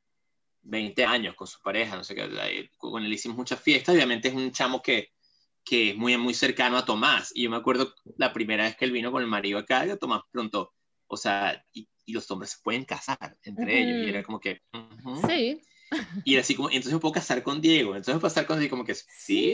[0.63, 4.35] 20 años con su pareja, no sé qué, con él hicimos muchas fiestas, obviamente es
[4.35, 5.13] un chamo que,
[5.65, 8.85] que es muy, muy cercano a Tomás, y yo me acuerdo la primera vez que
[8.85, 10.73] él vino con el marido acá, y Tomás pronto,
[11.07, 14.61] o sea, y, los hombres se pueden casar entre ellos, y era como que...
[15.27, 15.59] Sí.
[16.25, 18.95] Y así como, entonces me puedo casar con Diego, entonces casar con Diego, como que
[18.95, 19.05] sí.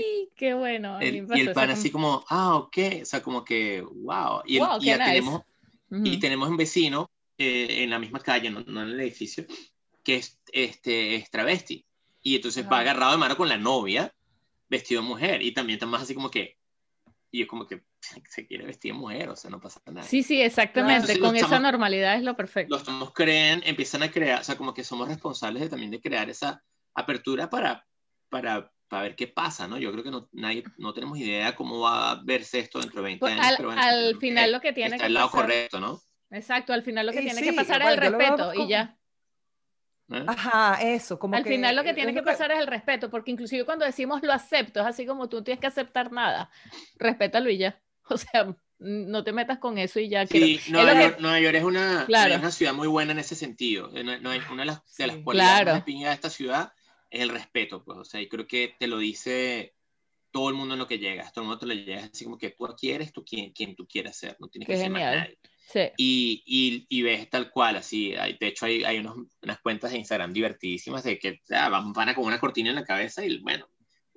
[0.03, 0.99] Sí, qué bueno.
[1.01, 4.43] y el pan así como, ah, ok, o sea, como que, wow.
[4.47, 5.43] Y, ya tenemos,
[5.91, 9.45] y tenemos un vecino eh, en la misma calle, no, no, en el edificio,
[10.03, 11.85] que es, este, es travesti.
[12.23, 14.15] Y entonces va agarrado de mano con la novia,
[14.71, 15.43] vestido de mujer.
[15.43, 16.57] Y también está más así como que,
[17.31, 20.07] y es como que se quiere vestir de mujer, o sea, no pasa nada.
[20.07, 22.75] Sí, sí, exactamente, con esa normalidad es lo perfecto.
[22.75, 26.01] Los tomos creen, empiezan a crear, o sea, como que somos responsables de, también de
[26.01, 26.63] crear esa
[26.95, 27.87] apertura para,
[28.29, 29.79] para, para ver qué pasa, ¿no?
[29.79, 33.09] Yo creo que no, nadie, no tenemos idea cómo va a verse esto dentro de
[33.09, 33.47] 20 pues, años.
[33.47, 36.01] Al, pero al final lo que tiene está que el lado correcto, ¿no?
[36.31, 38.97] Exacto, al final lo que tiene que pasar es el respeto y ya.
[40.11, 40.25] ¿Eh?
[40.27, 43.65] Ajá, eso, como Al final lo que tiene que pasar es el respeto, porque inclusive
[43.65, 46.51] cuando decimos lo acepto, es así como tú no tienes que aceptar nada,
[46.97, 47.81] respétalo y ya.
[48.13, 50.27] O sea, no te metas con eso y ya.
[50.27, 53.89] Sí, Nueva, York, Nueva, York, es una, una, ciudad muy buena en ese sentido.
[53.93, 56.73] No, no, una de las, de las cualidades de esta ciudad
[57.09, 59.75] es el respeto, pues, o sea, y creo que te lo dice
[60.31, 62.39] todo el mundo en lo que llegas, todo el mundo te lo llega así como
[62.39, 65.03] que tú aquí eres tú quien, quien tú quieres ser, no tienes que ser más
[65.03, 65.39] nadie.
[65.97, 68.15] Y, y, y, ves tal cual, así.
[68.15, 72.09] Hay, de hecho, hay, hay unos, unas cuentas de Instagram divertidísimas de que van, van
[72.09, 73.69] a con una cortina en la cabeza y bueno,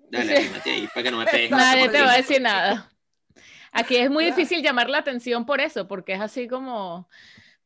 [0.09, 1.51] dale, ahí para que no me pegues.
[1.51, 2.89] Nadie te va a decir nada.
[3.71, 7.09] Aquí es muy difícil llamar la atención por eso, porque es así como.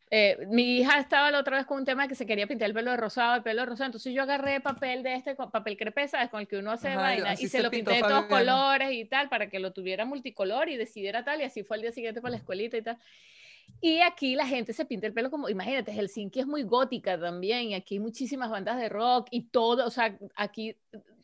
[0.10, 2.74] Eh, mi hija estaba la otra vez con un tema que se quería pintar el
[2.74, 6.08] pelo de rosado, el pelo de rosado, entonces yo agarré papel de este, papel crepé,
[6.08, 6.30] ¿sabes?
[6.30, 9.28] Con el que uno hace vaina, y se, lo pinté de todos colores y tal,
[9.28, 12.32] para que lo tuviera multicolor y decidiera tal, y así fue el día siguiente para
[12.32, 12.98] la escuelita y tal.
[13.80, 17.70] Y aquí la gente se pinta el pelo como, imagínate, Helsinki es muy gótica también,
[17.70, 20.76] y aquí hay muchísimas bandas de rock y todo, o sea, aquí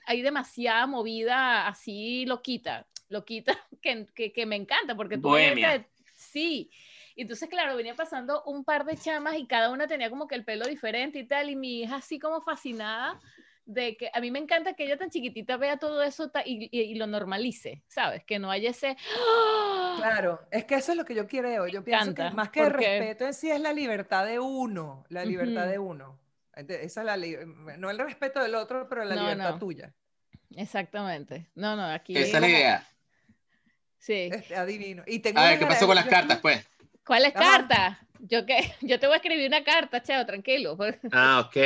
[0.05, 5.29] hay demasiada movida así loquita, loquita, que, que, que me encanta, porque tú...
[5.29, 5.87] Bohemia.
[6.13, 6.69] sí.
[7.15, 10.43] Entonces, claro, venía pasando un par de chamas y cada una tenía como que el
[10.43, 13.19] pelo diferente y tal, y mi hija así como fascinada
[13.65, 16.95] de que a mí me encanta que ella tan chiquitita vea todo eso y, y,
[16.95, 18.23] lo normalice, ¿sabes?
[18.25, 18.97] Que no haya ese...
[19.17, 19.95] ¡ah!
[19.97, 21.67] Claro, es que eso es lo que yo quiero.
[21.67, 25.23] Yo pienso que más que el respeto en sí es la libertad de uno, la
[25.23, 26.19] libertad de uno.
[26.55, 27.17] Esa es la
[27.77, 29.93] no el respeto del otro, pero la libertad tuya.
[30.55, 31.49] Exactamente.
[31.55, 32.15] No, no, aquí...
[32.15, 32.87] Esa es la idea.
[33.97, 34.29] Sí.
[34.31, 35.03] Este, adivino.
[35.07, 36.67] Y a ver, ¿qué pasó con las cartas, pues?
[37.05, 37.97] ¿Cuáles cartas?
[38.19, 40.77] Yo, que, yo te voy a escribir una carta, Cheo, tranquilo.
[41.11, 41.57] Ah, ok.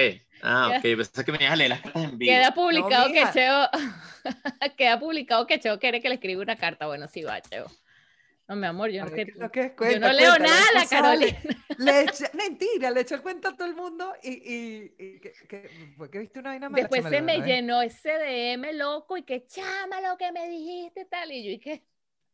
[0.42, 0.82] Ah, ok.
[0.82, 2.32] Pensé que me ibas a leer las cartas en vivo.
[2.32, 3.70] Queda publicado que Cheo.
[4.78, 6.88] queda publicado que Cheo quiere que le escriba una carta.
[6.88, 7.68] Bueno, sí va, Cheo.
[8.48, 9.12] No, mi amor, yo, no,
[9.52, 11.38] que, yo no leo nada, Carolina.
[11.80, 16.10] Le mentira, le echó el cuento a todo el mundo y, y, y que, fue
[16.10, 16.82] que viste una vaina mala.
[16.82, 21.30] Después se me, llenó ese DM loco y que chama lo que me dijiste tal.
[21.34, 21.84] Y yo, ¿y qué?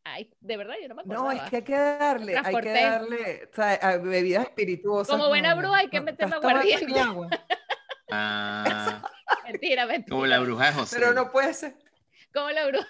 [0.05, 1.23] Ay, de verdad, yo no me acuerdo.
[1.23, 5.15] No, es que hay que darle, hay que darle, o sea, bebidas espirituosas.
[5.15, 6.99] Como buena bruja hay que meterme aguardiente.
[6.99, 7.29] Agua.
[8.15, 9.01] Ah,
[9.45, 10.13] mentira, mentira.
[10.13, 10.97] Como la bruja de José.
[10.99, 11.75] Pero no puede ser.
[12.31, 12.87] Como la bruja.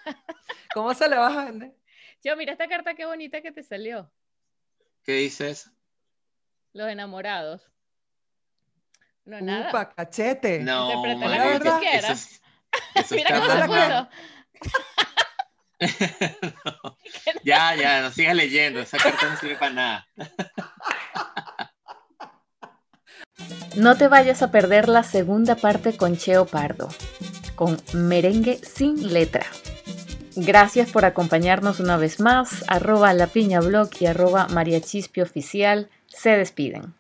[0.74, 1.74] ¿Cómo se le vas a vender?
[2.22, 4.12] Yo, mira esta carta qué bonita que te salió.
[5.04, 5.72] ¿Qué dices?
[6.74, 7.72] Los enamorados.
[9.24, 9.70] No, nada.
[9.70, 10.60] Upa, cachete.
[10.60, 12.42] No, Interpreta la que tú quieras.
[13.12, 14.10] mira cómo se puso.
[17.44, 20.08] Ya, ya, no sigas leyendo, esa carta no sirve para nada.
[23.76, 26.90] No te vayas a perder la segunda parte con Cheo Pardo,
[27.56, 29.46] con merengue sin letra.
[30.36, 32.64] Gracias por acompañarnos una vez más.
[32.68, 33.60] Arroba la piña
[34.00, 36.94] y arroba mariachispio oficial se despiden.